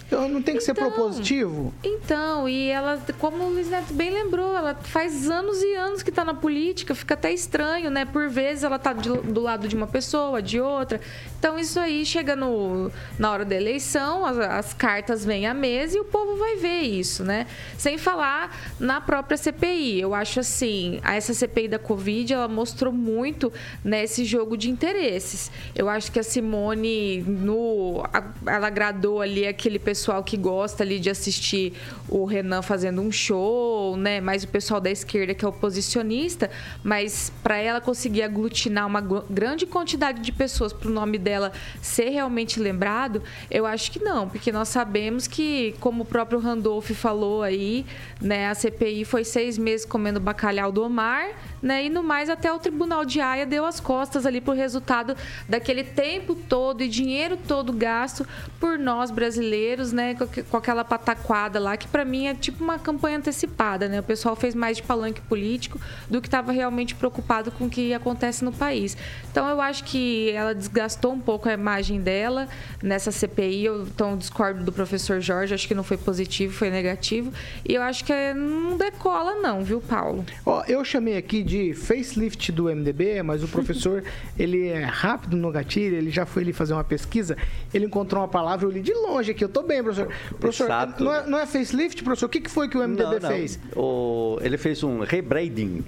[0.07, 1.73] Então não tem que então, ser propositivo?
[1.83, 6.11] Então, e ela, como o Luiz Neto bem lembrou, ela faz anos e anos que
[6.11, 8.05] está na política, fica até estranho, né?
[8.05, 11.01] Por vezes ela está do lado de uma pessoa, de outra.
[11.39, 15.97] Então isso aí chega no, na hora da eleição, as, as cartas vêm à mesa
[15.97, 17.47] e o povo vai ver isso, né?
[17.75, 20.01] Sem falar na própria CPI.
[20.01, 23.51] Eu acho assim, essa CPI da Covid, ela mostrou muito
[23.83, 25.51] nesse né, jogo de interesses.
[25.73, 28.03] Eu acho que a Simone, no,
[28.45, 31.71] ela agradou ali aquele pessoal pessoal que gosta ali de assistir
[32.09, 34.19] o Renan fazendo um show, né?
[34.19, 36.51] Mais o pessoal da esquerda que é oposicionista,
[36.83, 42.09] mas para ela conseguir aglutinar uma grande quantidade de pessoas para o nome dela ser
[42.09, 47.41] realmente lembrado, eu acho que não, porque nós sabemos que, como o próprio Randolph falou
[47.41, 47.85] aí,
[48.19, 48.49] né?
[48.49, 51.29] A CPI foi seis meses comendo bacalhau do Omar,
[51.65, 51.85] né?
[51.85, 55.17] E no mais até o Tribunal de Haia deu as costas ali por resultado
[55.49, 58.25] daquele tempo todo e dinheiro todo gasto
[58.59, 60.15] por nós brasileiros, né?
[60.51, 63.99] Com aquela pataquada lá que para mim é tipo uma campanha antecipada, né?
[63.99, 67.95] O pessoal fez mais de palanque político do que estava realmente preocupado com o que
[67.95, 68.95] acontece no país.
[69.31, 72.47] Então eu acho que ela desgastou um pouco a imagem dela
[72.83, 73.65] nessa CPI.
[73.65, 77.33] Eu então discordo do professor Jorge, acho que não foi positivo, foi negativo.
[77.67, 80.23] E eu acho que não decola não, viu, Paulo?
[80.45, 84.03] Ó, eu chamei aqui de facelift do MDB, mas o professor,
[84.37, 87.37] ele é rápido no gatilho, ele já foi ali fazer uma pesquisa,
[87.73, 90.11] ele encontrou uma palavra, eu li de longe aqui, eu tô bem, professor.
[90.39, 91.03] Professor, Exato.
[91.03, 92.25] Não, é, não é facelift, professor?
[92.25, 93.29] O que, que foi que o MDB não, não.
[93.29, 93.59] fez?
[93.75, 95.83] O, ele fez um rebranding,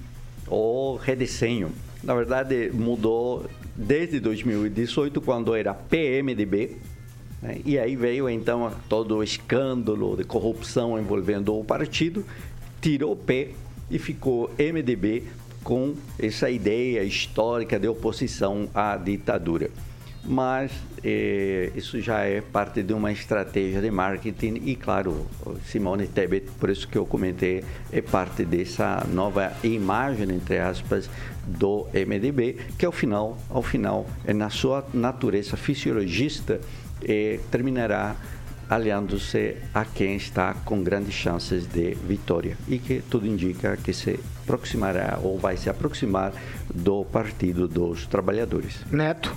[0.46, 1.70] ou redesenho.
[2.02, 6.76] Na verdade, mudou desde 2018, quando era PMDB,
[7.42, 7.60] né?
[7.64, 12.24] e aí veio então todo o escândalo de corrupção envolvendo o partido,
[12.80, 13.54] tirou o P
[13.90, 15.24] e ficou MDB
[15.68, 19.68] com essa ideia histórica de oposição à ditadura.
[20.24, 20.72] Mas
[21.04, 25.26] eh, isso já é parte de uma estratégia de marketing e, claro,
[25.66, 27.62] Simone Tebet, por isso que eu comentei,
[27.92, 31.10] é parte dessa nova imagem, entre aspas,
[31.46, 36.62] do MDB, que ao final, ao final, é na sua natureza fisiologista,
[37.06, 38.16] eh, terminará
[38.68, 44.18] aliando-se a quem está com grandes chances de vitória e que tudo indica que se
[44.42, 46.32] aproximará ou vai se aproximar
[46.74, 48.84] do Partido dos Trabalhadores.
[48.90, 49.34] Neto.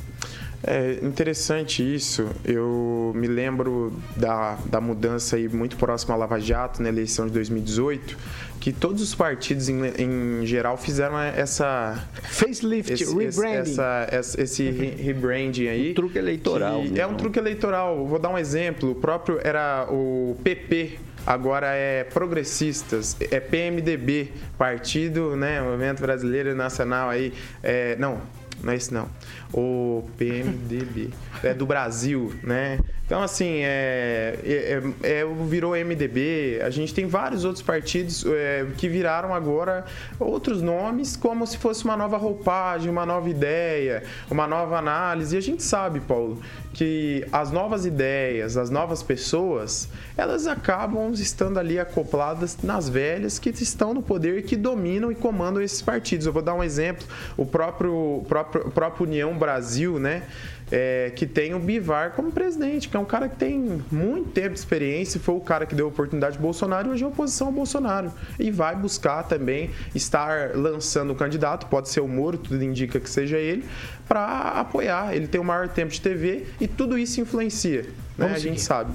[0.63, 2.27] É interessante isso.
[2.45, 7.33] Eu me lembro da, da mudança aí muito próxima à Lava Jato na eleição de
[7.33, 8.17] 2018,
[8.59, 14.69] que todos os partidos em, em geral fizeram essa facelift, esse, rebranding, essa, essa, esse
[14.69, 15.91] rebranding aí.
[15.91, 16.83] Um truque eleitoral.
[16.95, 18.05] É um truque eleitoral.
[18.05, 18.91] Vou dar um exemplo.
[18.91, 27.09] O próprio era o PP agora é progressistas, é PMDB, Partido, né, Movimento Brasileiro Nacional
[27.09, 27.31] aí,
[27.61, 28.19] é, não,
[28.63, 29.07] não é isso não
[29.53, 31.09] o PMDB,
[31.43, 32.79] é do Brasil, né?
[33.11, 38.65] Então, assim, é, é, é, é virou MDB, a gente tem vários outros partidos é,
[38.77, 39.83] que viraram agora
[40.17, 45.35] outros nomes, como se fosse uma nova roupagem, uma nova ideia, uma nova análise.
[45.35, 46.41] E a gente sabe, Paulo,
[46.73, 53.49] que as novas ideias, as novas pessoas, elas acabam estando ali acopladas nas velhas que
[53.49, 56.25] estão no poder, que dominam e comandam esses partidos.
[56.25, 60.23] Eu vou dar um exemplo, o próprio, próprio, próprio União Brasil, né?
[60.71, 64.53] É, que tem o Bivar como presidente, que é um cara que tem muito tempo
[64.53, 67.53] de experiência, foi o cara que deu oportunidade ao Bolsonaro e hoje é oposição ao
[67.53, 68.09] Bolsonaro.
[68.39, 73.09] E vai buscar também estar lançando o candidato, pode ser o Moro, tudo indica que
[73.09, 73.65] seja ele,
[74.07, 75.13] para apoiar.
[75.13, 77.87] Ele tem o maior tempo de TV e tudo isso influencia,
[78.17, 78.31] né?
[78.33, 78.93] a gente sabe.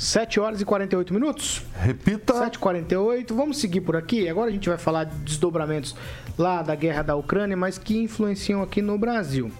[0.00, 1.62] 7 horas e 48 minutos.
[1.78, 2.32] Repita.
[2.32, 3.34] 7h48.
[3.34, 4.30] Vamos seguir por aqui.
[4.30, 5.94] Agora a gente vai falar de desdobramentos
[6.38, 9.52] lá da guerra da Ucrânia, mas que influenciam aqui no Brasil.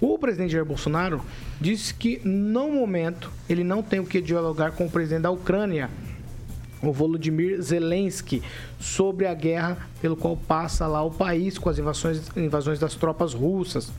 [0.00, 1.22] O presidente Jair Bolsonaro
[1.60, 5.88] disse que, no momento, ele não tem o que dialogar com o presidente da Ucrânia,
[6.82, 8.42] o Volodymyr Zelensky,
[8.80, 13.34] sobre a guerra pelo qual passa lá o país com as invasões, invasões das tropas
[13.34, 13.92] russas.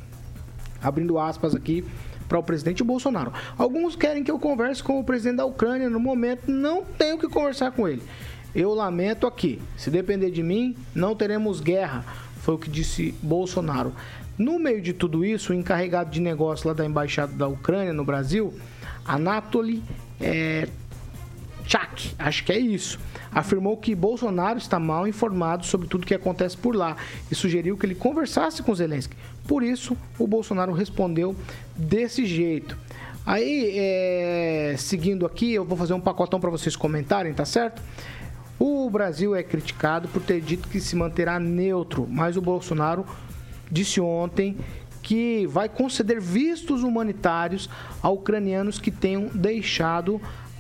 [0.84, 1.86] Abrindo aspas aqui
[2.30, 3.34] para o presidente Bolsonaro.
[3.58, 5.90] Alguns querem que eu converse com o presidente da Ucrânia.
[5.90, 8.04] No momento, não tenho que conversar com ele.
[8.56, 9.60] Eu lamento aqui.
[9.76, 12.06] Se depender de mim, não teremos guerra.
[12.38, 13.94] Foi o que disse Bolsonaro.
[14.38, 18.06] No meio de tudo isso, o encarregado de negócio lá da Embaixada da Ucrânia no
[18.06, 18.54] Brasil,
[19.04, 19.84] Anatoly
[20.22, 20.70] é,
[21.70, 23.00] Chak, acho que é isso,
[23.32, 26.98] afirmou que Bolsonaro está mal informado sobre tudo que acontece por lá
[27.30, 29.16] e sugeriu que ele conversasse com Zelensky.
[29.48, 31.36] Por isso, o Bolsonaro respondeu
[31.78, 32.76] desse jeito.
[33.24, 37.84] Aí, é, seguindo aqui, eu vou fazer um pacotão para vocês comentarem, tá certo?
[38.58, 43.06] O Brasil é criticado por ter dito que se manterá neutro, mas o Bolsonaro
[43.72, 44.58] disse ontem
[45.04, 47.70] que vai conceder vistos humanitários
[48.02, 50.20] a ucranianos que tenham deixado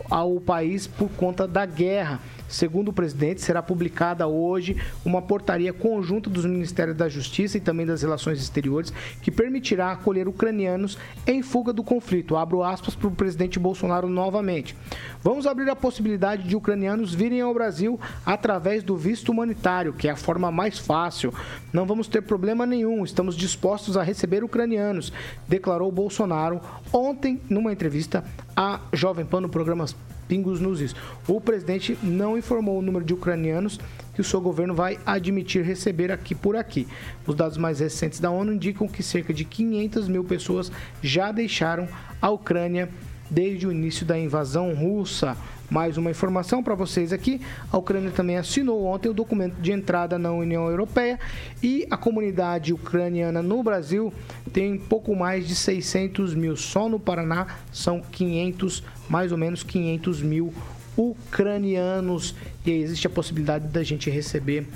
[0.10, 2.20] ao país por conta da guerra.
[2.49, 4.75] Segundo o presidente, será publicada hoje
[5.05, 8.91] uma portaria conjunta dos Ministérios da Justiça e também das Relações Exteriores
[9.21, 10.97] que permitirá acolher ucranianos
[11.27, 12.35] em fuga do conflito.
[12.35, 14.75] Abro aspas para o presidente Bolsonaro novamente.
[15.21, 20.11] Vamos abrir a possibilidade de ucranianos virem ao Brasil através do visto humanitário, que é
[20.11, 21.31] a forma mais fácil.
[21.71, 25.13] Não vamos ter problema nenhum, estamos dispostos a receber ucranianos,
[25.47, 26.59] declarou Bolsonaro
[26.91, 28.23] ontem numa entrevista
[28.55, 29.85] à Jovem Pan no programa
[30.30, 30.95] Pingos nos Is.
[31.27, 33.80] O presidente não informou o número de ucranianos
[34.13, 36.88] que o seu governo vai admitir receber aqui por aqui.
[37.25, 40.71] Os dados mais recentes da ONU indicam que cerca de 500 mil pessoas
[41.01, 41.88] já deixaram
[42.21, 42.88] a Ucrânia
[43.30, 45.36] desde o início da invasão russa.
[45.69, 47.39] Mais uma informação para vocês aqui:
[47.71, 51.19] a Ucrânia também assinou ontem o documento de entrada na União Europeia
[51.61, 54.11] e a comunidade ucraniana no Brasil
[54.51, 56.57] tem pouco mais de 600 mil.
[56.57, 60.53] Só no Paraná são 500, mais ou menos 500 mil
[60.95, 62.36] ucranianos
[62.66, 64.68] e existe a possibilidade da gente receber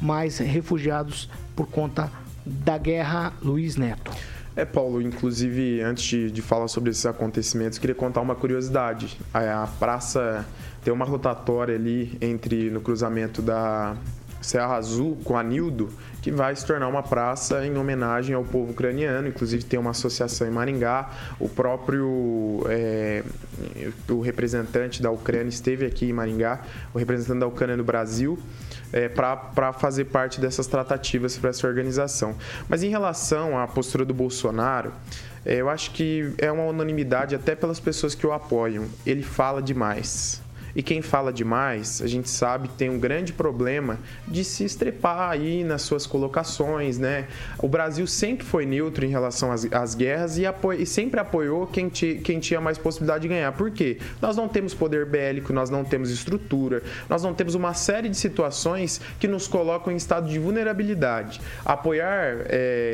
[0.00, 2.10] mais refugiados por conta
[2.44, 3.32] da guerra.
[3.42, 4.10] Luiz Neto.
[4.54, 9.18] É, Paulo, inclusive, antes de, de, falar sobre esses acontecimentos, queria contar uma curiosidade.
[9.32, 10.46] A, a, praça
[10.82, 13.94] tem uma rotatória ali entre no cruzamento da
[14.46, 15.88] Serra Azul com a Nildo,
[16.22, 19.26] que vai se tornar uma praça em homenagem ao povo ucraniano.
[19.26, 21.10] Inclusive tem uma associação em Maringá.
[21.40, 23.24] O próprio é,
[24.08, 26.60] o representante da Ucrânia esteve aqui em Maringá,
[26.94, 28.38] o representante da Ucrânia no Brasil
[28.92, 32.36] é, para fazer parte dessas tratativas para essa organização.
[32.68, 34.92] Mas em relação à postura do Bolsonaro,
[35.44, 38.86] é, eu acho que é uma unanimidade até pelas pessoas que o apoiam.
[39.04, 40.45] Ele fala demais.
[40.76, 43.98] E quem fala demais, a gente sabe tem um grande problema
[44.28, 47.28] de se estrepar aí nas suas colocações, né?
[47.58, 50.42] O Brasil sempre foi neutro em relação às, às guerras e,
[50.78, 53.52] e, sempre apoiou quem, ti, quem tinha mais possibilidade de ganhar.
[53.52, 53.96] Por quê?
[54.20, 58.16] Nós não temos poder bélico, nós não temos estrutura, nós não temos uma série de
[58.16, 61.40] situações que nos colocam em estado de vulnerabilidade.
[61.64, 62.36] Apoiar,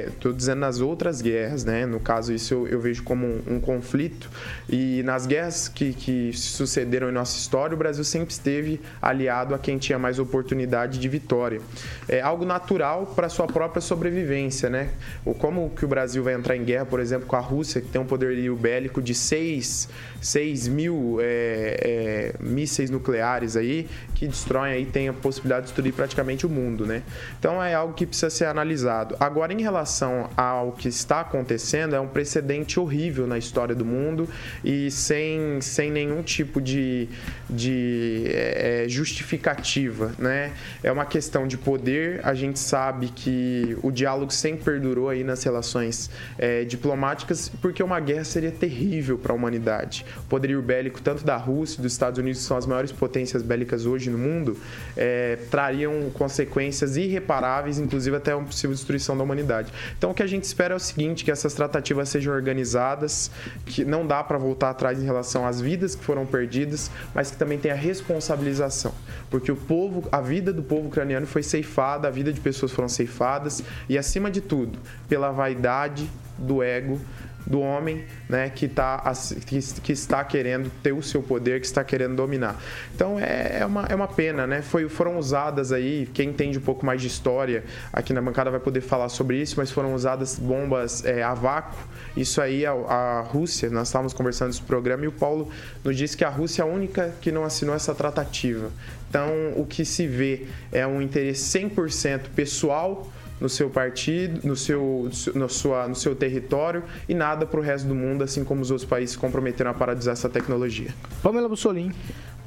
[0.07, 1.85] estou é, dizendo nas outras guerras, né?
[1.85, 4.31] No caso, isso eu, eu vejo como um, um conflito.
[4.69, 9.59] E nas guerras que, que sucederam em nossa história, o Brasil sempre esteve aliado a
[9.59, 11.61] quem tinha mais oportunidade de vitória.
[12.09, 14.91] É algo natural para sua própria sobrevivência, né?
[15.39, 18.01] Como que o Brasil vai entrar em guerra, por exemplo, com a Rússia, que tem
[18.01, 19.89] um poderio bélico de 6,
[20.21, 25.93] 6 mil é, é, mísseis nucleares aí, que destroem aí, tem a possibilidade de destruir
[25.93, 27.03] praticamente o mundo, né?
[27.39, 29.17] Então é algo que precisa ser analisado.
[29.19, 34.29] Agora, em relação ao que está acontecendo, é um precedente horrível na história do mundo
[34.65, 37.09] e sem, sem nenhum tipo de,
[37.53, 40.53] de é, é, justificativa, né?
[40.83, 42.21] É uma questão de poder.
[42.25, 48.01] A gente sabe que o diálogo sempre perdurou aí nas relações é, diplomáticas, porque uma
[48.01, 50.05] guerra seria terrível para a humanidade.
[50.19, 53.85] O poderio bélico tanto da Rússia dos Estados Unidos, que são as maiores potências bélicas
[53.87, 54.57] hoje no mundo,
[54.97, 59.73] é, trariam consequências irreparáveis, inclusive até uma possível destruição da humanidade.
[59.97, 63.31] Então, o que a gente espera é o seguinte: que essas tratativas sejam organizadas,
[63.67, 67.37] que não dá para voltar atrás em relação às vidas que foram perdidas, mas que
[67.43, 68.95] também tem a responsabilização,
[69.29, 72.89] porque o povo, a vida do povo ucraniano foi ceifada, a vida de pessoas foram
[72.89, 74.79] ceifadas e acima de tudo,
[75.09, 77.01] pela vaidade do ego
[77.47, 79.03] do homem né, que, tá,
[79.47, 82.61] que, que, está querendo ter o seu poder, que está querendo dominar.
[82.95, 84.63] Então é, é, uma, é uma pena, né?
[84.63, 88.61] Foi, foram usadas aí, quem entende um pouco mais de história aqui na bancada vai
[88.61, 91.79] poder falar sobre isso, mas foram usadas bombas é, a vácuo.
[92.17, 95.51] Isso aí, a, a Rússia, nós estávamos conversando nesse programa e o Paulo
[95.85, 98.71] nos disse que a Rússia é a única que não assinou essa tratativa.
[99.09, 103.11] Então o que se vê é um interesse 100% pessoal
[103.43, 107.89] no seu partido, no seu, no sua, no seu território e nada para o resto
[107.89, 110.95] do mundo, assim como os outros países se comprometeram a paralisar essa tecnologia.
[111.23, 111.93] Pamela Bussolim.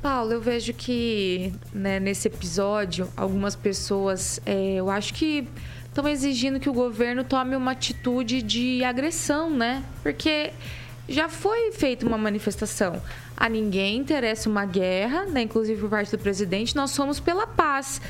[0.02, 5.48] Paulo, eu vejo que né, nesse episódio, algumas pessoas, é, eu acho que
[5.88, 9.84] estão exigindo que o governo tome uma atitude de agressão, né?
[10.02, 10.52] Porque
[11.08, 13.02] já foi feita uma manifestação.
[13.36, 15.41] A ninguém interessa uma guerra, né?
[15.41, 18.02] inclusive por parte do presidente, nós somos pela paz.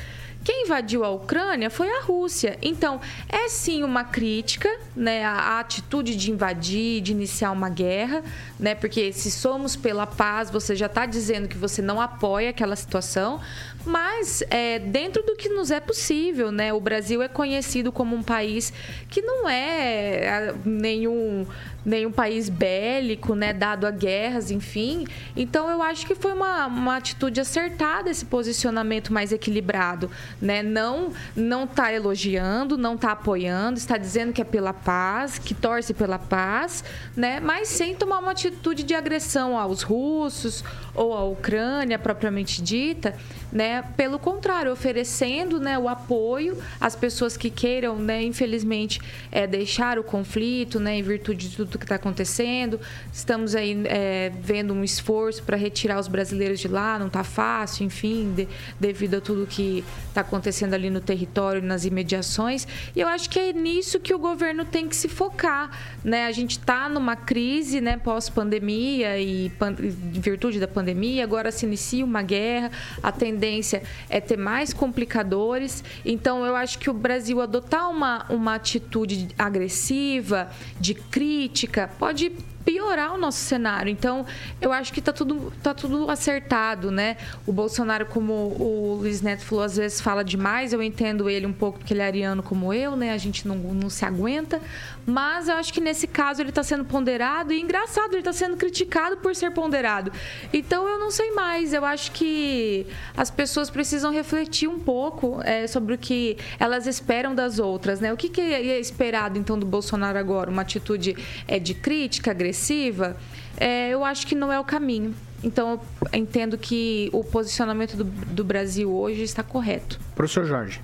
[0.46, 2.56] Quem invadiu a Ucrânia foi a Rússia.
[2.62, 8.22] Então, é sim uma crítica, né, a atitude de invadir, de iniciar uma guerra,
[8.56, 8.72] né?
[8.72, 13.40] Porque se somos pela paz, você já está dizendo que você não apoia aquela situação,
[13.84, 16.72] mas é, dentro do que nos é possível, né?
[16.72, 18.72] O Brasil é conhecido como um país
[19.10, 21.44] que não é, nenhum
[21.86, 25.06] nenhum país bélico, né, dado a guerras, enfim.
[25.36, 30.10] Então eu acho que foi uma, uma atitude acertada esse posicionamento mais equilibrado,
[30.42, 30.64] né?
[30.64, 35.94] Não não tá elogiando, não tá apoiando, está dizendo que é pela paz, que torce
[35.94, 36.82] pela paz,
[37.16, 37.38] né?
[37.38, 43.14] Mas sem tomar uma atitude de agressão aos russos ou à Ucrânia propriamente dita,
[43.52, 43.82] né?
[43.96, 50.02] Pelo contrário, oferecendo, né, o apoio às pessoas que queiram, né, infelizmente, é, deixar o
[50.02, 52.80] conflito, né, em virtude de tudo que está acontecendo.
[53.12, 57.84] Estamos aí é, vendo um esforço para retirar os brasileiros de lá, não está fácil,
[57.84, 58.48] enfim, de,
[58.78, 62.66] devido a tudo que está acontecendo ali no território, nas imediações.
[62.94, 65.70] E eu acho que é nisso que o governo tem que se focar,
[66.04, 66.26] né?
[66.26, 69.52] A gente está numa crise, né, pós-pandemia e
[69.82, 72.70] em virtude da pandemia, agora se inicia uma guerra,
[73.02, 75.82] a tendência é ter mais complicadores.
[76.04, 80.50] Então, eu acho que o Brasil adotar uma, uma atitude agressiva,
[80.80, 81.65] de crítica,
[81.98, 82.32] pode
[82.66, 83.88] piorar o nosso cenário.
[83.88, 84.26] Então,
[84.60, 87.16] eu acho que está tudo, tá tudo acertado, né?
[87.46, 90.72] O Bolsonaro, como o Luiz Neto falou, às vezes fala demais.
[90.72, 93.12] Eu entendo ele um pouco porque ele é ariano como eu, né?
[93.12, 94.60] A gente não, não se aguenta.
[95.06, 98.56] Mas eu acho que nesse caso ele está sendo ponderado e engraçado, ele está sendo
[98.56, 100.10] criticado por ser ponderado.
[100.52, 101.72] Então, eu não sei mais.
[101.72, 102.86] Eu acho que
[103.16, 108.12] as pessoas precisam refletir um pouco é, sobre o que elas esperam das outras, né?
[108.12, 110.50] O que, que é esperado, então, do Bolsonaro agora?
[110.50, 112.56] Uma atitude é, de crítica, agressiva?
[112.56, 113.16] agressiva,
[113.56, 115.14] é, eu acho que não é o caminho.
[115.42, 115.80] Então,
[116.12, 120.00] eu entendo que o posicionamento do, do Brasil hoje está correto.
[120.14, 120.80] Professor Jorge.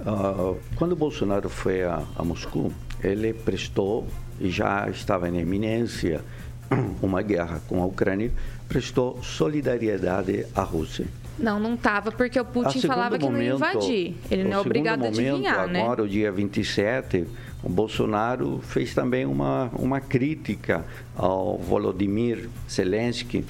[0.00, 2.72] Uh, quando o Bolsonaro foi a, a Moscou,
[3.02, 4.06] ele prestou,
[4.40, 6.22] e já estava em eminência,
[7.02, 8.30] uma guerra com a Ucrânia,
[8.68, 11.06] prestou solidariedade à Rússia.
[11.38, 14.14] Não, não estava, porque o Putin falava que momento, não ia invadir.
[14.30, 15.82] Ele não é obrigado momento, a adivinhar, agora, né?
[15.82, 17.26] Agora, o dia 27,
[17.62, 20.84] o Bolsonaro fez também uma, uma crítica
[21.16, 23.44] ao Volodymyr Zelensky.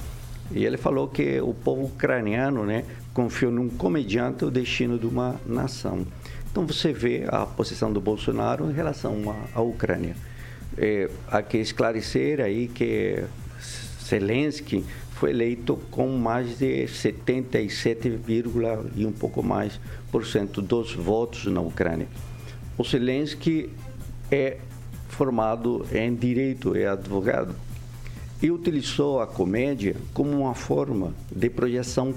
[0.53, 5.41] E ele falou que o povo ucraniano né, confiou num comediante o destino de uma
[5.47, 6.07] nação.
[6.51, 10.17] Então você vê a posição do Bolsonaro em relação à, à Ucrânia.
[10.77, 13.23] É, há que esclarecer aí que
[14.05, 18.19] Zelensky foi eleito com mais de 77,
[18.97, 19.79] e um pouco mais
[20.11, 22.09] por cento dos votos na Ucrânia.
[22.77, 23.71] O Zelensky
[24.31, 24.57] é
[25.09, 27.55] formado em direito, é advogado,
[28.43, 32.15] e utilizou a comédia como uma forma de projeção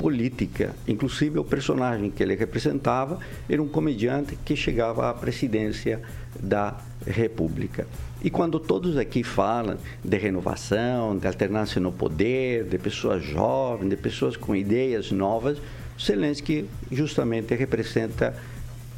[0.00, 0.74] política.
[0.88, 6.00] Inclusive, o personagem que ele representava era um comediante que chegava à presidência
[6.40, 7.86] da República.
[8.22, 13.96] E quando todos aqui falam de renovação, de alternância no poder, de pessoas jovens, de
[13.96, 15.58] pessoas com ideias novas,
[16.00, 18.34] Zelensky justamente representa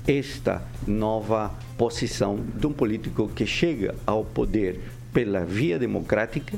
[0.06, 4.80] esta nova posição de um político que chega ao poder
[5.12, 6.56] pela via democrática,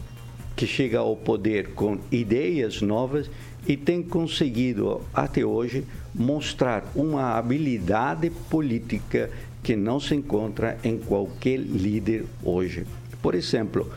[0.55, 3.31] que chega ao poder com ideias novas
[3.67, 5.85] e tem conseguido até hoje
[6.15, 9.31] mostrar uma habilidade política
[9.63, 12.87] que não se encontra em qualquer líder hoje.
[13.23, 13.91] Por exemplo,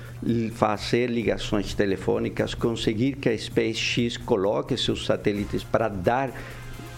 [0.53, 6.31] fazer ligações telefônicas, conseguir que a SpaceX coloque seus satélites para dar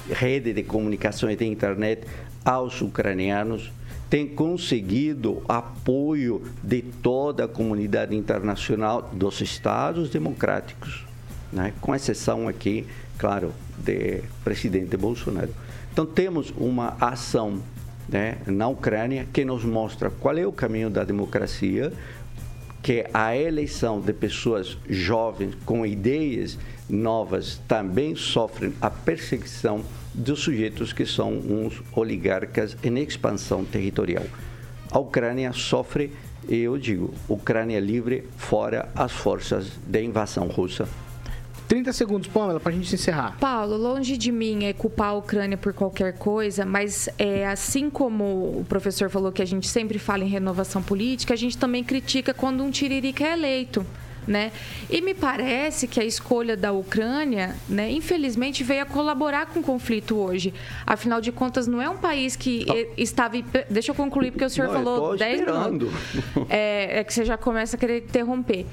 [0.07, 2.05] rede de comunicações de internet
[2.45, 3.71] aos ucranianos,
[4.09, 11.05] tem conseguido apoio de toda a comunidade internacional dos Estados democráticos,
[11.51, 11.73] né?
[11.81, 12.85] com exceção aqui,
[13.17, 15.53] claro, do presidente Bolsonaro.
[15.91, 17.61] Então temos uma ação
[18.07, 21.93] né, na Ucrânia que nos mostra qual é o caminho da democracia,
[22.81, 26.57] que a eleição de pessoas jovens com ideias
[26.89, 29.83] novas também sofrem a perseguição
[30.13, 34.25] dos sujeitos que são uns oligarcas em expansão territorial.
[34.91, 36.13] A Ucrânia sofre,
[36.47, 40.87] eu digo, Ucrânia livre fora as forças de invasão russa.
[41.69, 43.37] 30 segundos, Pamela, para a gente encerrar.
[43.39, 48.23] Paulo, longe de mim é culpar a Ucrânia por qualquer coisa, mas é assim como
[48.59, 52.33] o professor falou que a gente sempre fala em renovação política, a gente também critica
[52.33, 53.85] quando um tiririca é eleito
[54.29, 54.51] né?
[54.89, 59.63] E me parece que a escolha da Ucrânia, né, infelizmente, veio a colaborar com o
[59.63, 60.53] conflito hoje.
[60.85, 62.65] Afinal de contas, não é um país que
[62.95, 63.35] estava.
[63.69, 65.89] Deixa eu concluir, porque o senhor não, falou 10 minutos.
[66.47, 68.65] É, é que você já começa a querer interromper.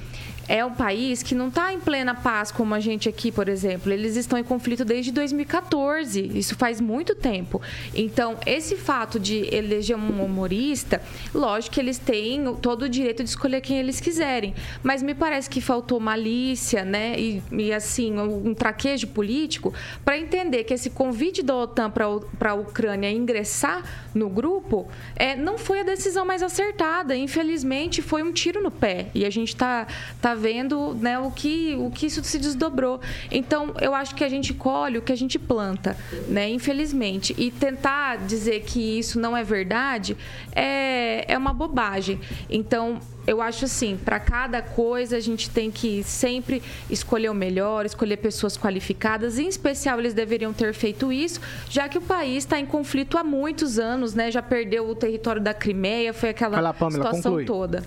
[0.49, 3.93] É um país que não está em plena paz como a gente aqui, por exemplo.
[3.93, 6.31] Eles estão em conflito desde 2014.
[6.35, 7.61] Isso faz muito tempo.
[7.95, 11.03] Então, esse fato de eleger um humorista,
[11.35, 14.55] lógico que eles têm todo o direito de escolher quem eles quiserem.
[14.83, 17.19] Mas me parece que faltou malícia, né?
[17.19, 19.75] E, e assim, um traquejo político
[20.05, 23.83] para entender que esse convite da OTAN para a Ucrânia ingressar
[24.15, 27.17] no grupo é, não foi a decisão mais acertada.
[27.17, 29.09] Infelizmente, foi um tiro no pé.
[29.15, 29.87] E a gente está
[30.21, 33.01] tá vendo né, o, que, o que isso se desdobrou.
[33.30, 35.97] Então, eu acho que a gente colhe o que a gente planta,
[36.28, 36.49] né?
[36.49, 37.34] Infelizmente.
[37.39, 40.16] E tentar dizer que isso não é verdade
[40.55, 42.20] é, é uma bobagem.
[42.49, 47.84] Então, eu acho assim, para cada coisa a gente tem que sempre escolher o melhor,
[47.84, 49.39] escolher pessoas qualificadas.
[49.39, 53.24] Em especial, eles deveriam ter feito isso, já que o país está em conflito há
[53.24, 54.30] muitos anos, né?
[54.30, 57.45] Já perdeu o território da Crimeia, foi aquela lá, Pamela, situação conclui.
[57.45, 57.82] toda.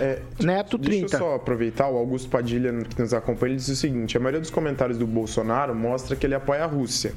[0.00, 1.00] É, Neto 30.
[1.00, 4.20] Deixa eu só aproveitar, o Augusto Padilha, que nos acompanha, ele diz o seguinte: a
[4.20, 7.12] maioria dos comentários do Bolsonaro mostra que ele apoia a Rússia.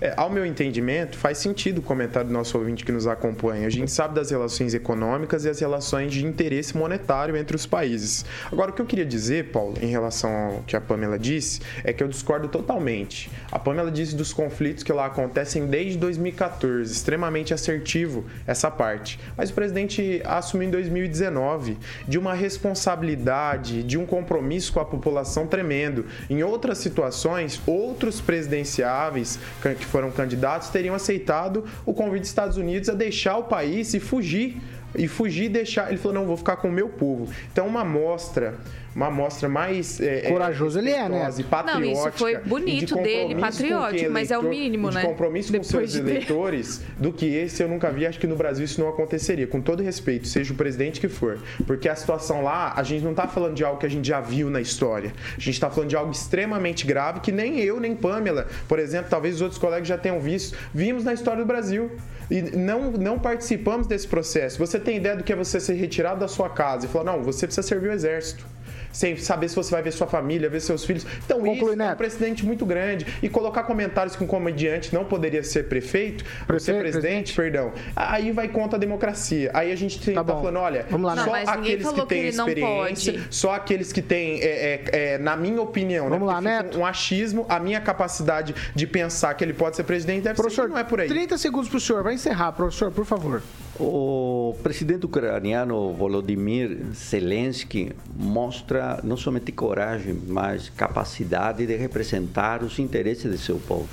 [0.00, 3.66] É, ao meu entendimento, faz sentido o comentário do nosso ouvinte que nos acompanha.
[3.66, 8.24] A gente sabe das relações econômicas e as relações de interesse monetário entre os países.
[8.52, 11.92] Agora, o que eu queria dizer, Paulo, em relação ao que a Pamela disse, é
[11.92, 13.30] que eu discordo totalmente.
[13.50, 19.18] A Pamela disse dos conflitos que lá acontecem desde 2014, extremamente assertivo essa parte.
[19.36, 25.46] Mas o presidente assumiu em 2019 de uma responsabilidade, de um compromisso com a população
[25.46, 26.06] tremendo.
[26.28, 32.56] Em outras situações, outros presidenciáveis que que foram candidatos teriam aceitado o convite dos Estados
[32.56, 34.60] Unidos a deixar o país e fugir
[34.94, 35.88] e fugir e deixar.
[35.88, 37.28] Ele falou: não, vou ficar com o meu povo.
[37.52, 38.54] Então, uma amostra
[38.96, 41.28] uma amostra mais é, é corajoso ele é, né?
[41.36, 41.78] E patriótica.
[41.78, 45.02] Não, isso foi bonito de dele, patriótico, mas é o mínimo, né?
[45.02, 48.06] De compromisso Depois com seus de eleitores do que esse eu nunca vi.
[48.06, 49.46] Acho que no Brasil isso não aconteceria.
[49.46, 53.10] Com todo respeito, seja o presidente que for, porque a situação lá a gente não
[53.10, 55.12] está falando de algo que a gente já viu na história.
[55.36, 59.10] A gente está falando de algo extremamente grave que nem eu nem Pamela, por exemplo,
[59.10, 61.90] talvez os outros colegas já tenham visto, vimos na história do Brasil
[62.30, 64.58] e não, não participamos desse processo.
[64.58, 67.22] Você tem ideia do que é você ser retirado da sua casa e falar, não,
[67.22, 68.55] você precisa servir o exército
[68.96, 71.06] sem saber se você vai ver sua família, ver seus filhos.
[71.24, 71.90] Então, Conclui, isso Neto.
[71.90, 73.06] é um precedente muito grande.
[73.22, 77.72] E colocar comentários que um comediante não poderia ser prefeito, Prefe ser presidente, presidente, perdão,
[77.94, 79.50] aí vai contra a democracia.
[79.52, 83.52] Aí a gente tá, tá falando, olha, Vamos lá, só aqueles que, têm experiência, só
[83.52, 86.78] aqueles que têm, é, é, é, na minha opinião, né, Vamos né, lá, Neto.
[86.78, 90.70] um achismo, a minha capacidade de pensar que ele pode ser presidente deve professor, ser
[90.70, 91.08] não é por aí.
[91.08, 93.42] 30 segundos para o senhor, vai encerrar, professor, por favor.
[93.78, 103.30] O presidente ucraniano Volodymyr Zelensky mostra não somente coragem, mas capacidade de representar os interesses
[103.30, 103.88] de seu povo.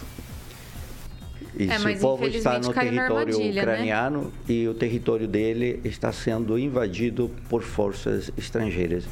[1.56, 3.62] E é, seu povo está no território né?
[3.62, 4.32] ucraniano né?
[4.48, 9.04] e o território dele está sendo invadido por forças estrangeiras.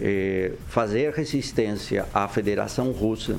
[0.00, 3.36] É, fazer resistência à Federação Russa,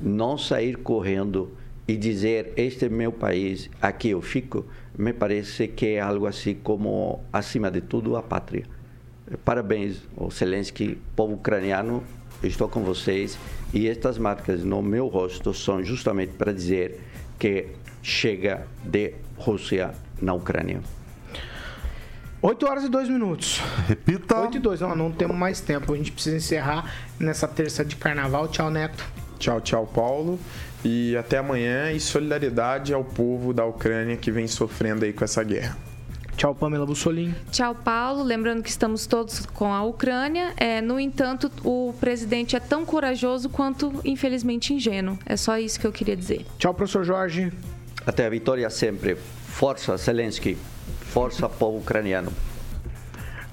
[0.00, 1.52] não sair correndo
[1.86, 4.64] e dizer este é meu país, aqui eu fico,
[4.96, 8.64] me parece que é algo assim como, acima de tudo, a pátria.
[9.44, 12.02] Parabéns, o Zelensky, povo ucraniano,
[12.42, 13.38] estou com vocês
[13.72, 17.00] e estas marcas no meu rosto são justamente para dizer
[17.38, 17.68] que
[18.02, 20.80] chega de Rússia na Ucrânia.
[22.42, 23.60] 8 horas e 2 minutos.
[23.86, 24.40] Repita.
[24.40, 25.94] 8 e 2, não, não temos mais tempo.
[25.94, 28.48] A gente precisa encerrar nessa terça de carnaval.
[28.48, 29.04] Tchau, Neto.
[29.38, 30.40] Tchau, tchau, Paulo.
[30.84, 35.42] E até amanhã e solidariedade ao povo da Ucrânia que vem sofrendo aí com essa
[35.42, 35.76] guerra.
[36.36, 37.34] Tchau, Pamela Bussolini.
[37.50, 38.22] Tchau, Paulo.
[38.24, 40.52] Lembrando que estamos todos com a Ucrânia.
[40.56, 45.18] É, no entanto, o presidente é tão corajoso quanto, infelizmente, ingênuo.
[45.26, 46.44] É só isso que eu queria dizer.
[46.58, 47.52] Tchau, professor Jorge.
[48.04, 49.14] Até a vitória sempre.
[49.14, 50.56] Força, Zelensky.
[51.00, 52.32] Força, povo ucraniano.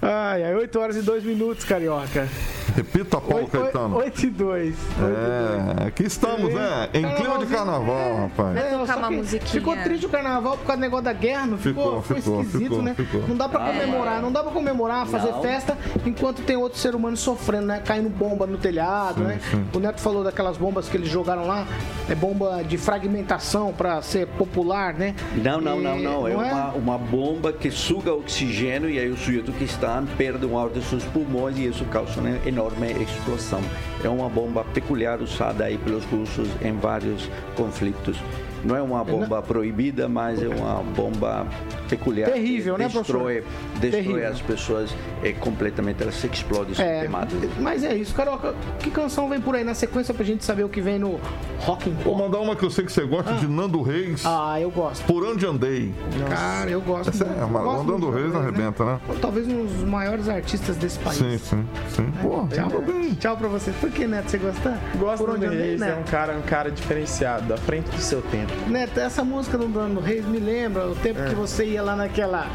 [0.01, 2.27] Ai, ai, 8 horas e 2 minutos, carioca.
[2.75, 3.97] Repita, Paulo 8, Caetano.
[3.97, 4.75] 8 e 2.
[4.77, 6.89] É, aqui estamos, né?
[6.93, 8.57] Em clima de carnaval, rapaz.
[8.57, 9.51] É, uma musiquinha.
[9.51, 12.01] Ficou triste o carnaval por causa do negócio da guerra, não ficou?
[12.01, 12.93] Ficou, ficou esquisito, ficou, né?
[12.93, 13.27] Ficou.
[13.27, 15.41] Não dá pra comemorar, não dá pra comemorar, fazer não.
[15.41, 17.81] festa, enquanto tem outro ser humano sofrendo, né?
[17.83, 19.39] Caindo bomba no telhado, sim, né?
[19.51, 19.65] Sim.
[19.73, 21.67] O Neto falou daquelas bombas que eles jogaram lá,
[22.07, 25.15] é bomba de fragmentação pra ser popular, né?
[25.35, 26.27] Não, não, e, não, não.
[26.27, 29.88] É, não é, Uma, uma bomba que suga oxigênio e aí o sujeito que está
[30.17, 33.61] perde um ar de seus pulmões e isso causa uma enorme explosão.
[34.03, 38.17] É uma bomba peculiar usada aí pelos russos em vários conflitos.
[38.63, 41.45] Não é uma bomba proibida, mas é uma bomba
[41.87, 42.29] peculiar.
[42.31, 43.43] Terrível, né, destrói,
[43.79, 44.27] Destrói Terrível.
[44.29, 44.93] as pessoas
[45.23, 47.33] é, completamente, elas se explodem, são É, queimadas.
[47.59, 48.53] mas é isso, Caroca.
[48.79, 51.19] Que canção vem por aí na sequência pra gente saber o que vem no
[51.61, 54.23] Rock and Vou mandar uma que eu sei que você gosta de Nando Reis.
[54.25, 55.03] Ah, eu gosto.
[55.05, 55.93] Por onde andei.
[56.29, 57.09] Cara, eu gosto.
[57.09, 57.41] Essa é, muito.
[57.41, 58.39] Eu gosto Nando Reis né?
[58.39, 58.99] arrebenta, né?
[59.21, 61.17] Talvez um dos maiores artistas desse país.
[61.17, 62.13] Sim, sim, sim.
[62.21, 63.13] Pô, Tchau, mandou bem.
[63.15, 63.71] tchau pra você.
[63.71, 64.29] Por que, Neto?
[64.29, 64.77] Você gosta?
[64.97, 68.21] Gosto Por onde andei, Reis, é um cara, um cara diferenciado, à frente do seu
[68.21, 68.48] tempo.
[68.67, 71.29] Neto, essa música do Nando Reis me lembra o tempo É.
[71.29, 72.47] que você ia lá naquela.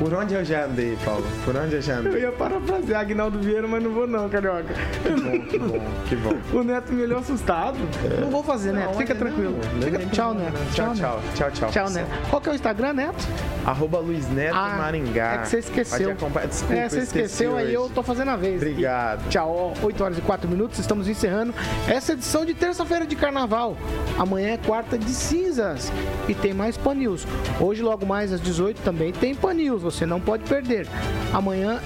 [0.00, 1.24] Por onde eu já andei, Paulo?
[1.44, 2.22] Por onde eu já Eu andei?
[2.22, 4.74] ia parafrasear Agnaldo Vieira, mas não vou não, carioca.
[5.02, 6.30] Que bom, que bom, que bom.
[6.58, 7.76] O Neto me olhou assustado.
[8.18, 8.86] Não vou fazer, Neto.
[8.86, 9.58] Não, Fica não, tranquilo.
[9.74, 9.98] não, Fica...
[9.98, 10.54] não, Tchau, Neto.
[10.74, 11.70] Tchau, tchau, tchau, tchau.
[11.70, 12.08] Tchau, Neto.
[12.30, 13.28] Qual que é o Instagram, Neto?
[13.66, 15.34] Arroba Luiz Neto Ah, Maringá.
[15.34, 16.12] É que você esqueceu.
[16.12, 16.48] Acompanhar.
[16.48, 18.56] Desculpa, é, você eu esqueceu, aí eu tô fazendo a vez.
[18.56, 19.28] Obrigado.
[19.28, 21.52] Tchau, ó, 8 horas e 4 minutos, estamos encerrando
[21.86, 23.76] essa edição de terça-feira de carnaval.
[24.18, 25.92] Amanhã é quarta de cinzas
[26.26, 27.26] e tem mais Pan News.
[27.60, 30.86] Hoje, logo mais às 18 também tem Pan News, você não pode perder.
[31.32, 31.80] Amanhã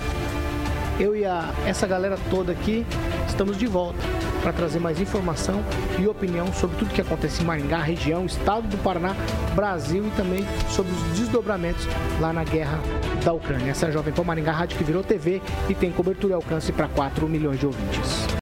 [0.98, 2.86] eu e a, essa galera toda aqui
[3.26, 3.98] estamos de volta
[4.42, 5.62] para trazer mais informação
[5.98, 9.16] e opinião sobre tudo que acontece em Maringá, região, estado do Paraná,
[9.54, 11.86] Brasil e também sobre os desdobramentos
[12.20, 12.78] lá na guerra
[13.24, 13.70] da Ucrânia.
[13.70, 16.70] Essa é a Jovem Pan Maringá, rádio que virou TV e tem cobertura e alcance
[16.72, 18.26] para 4 milhões de ouvintes.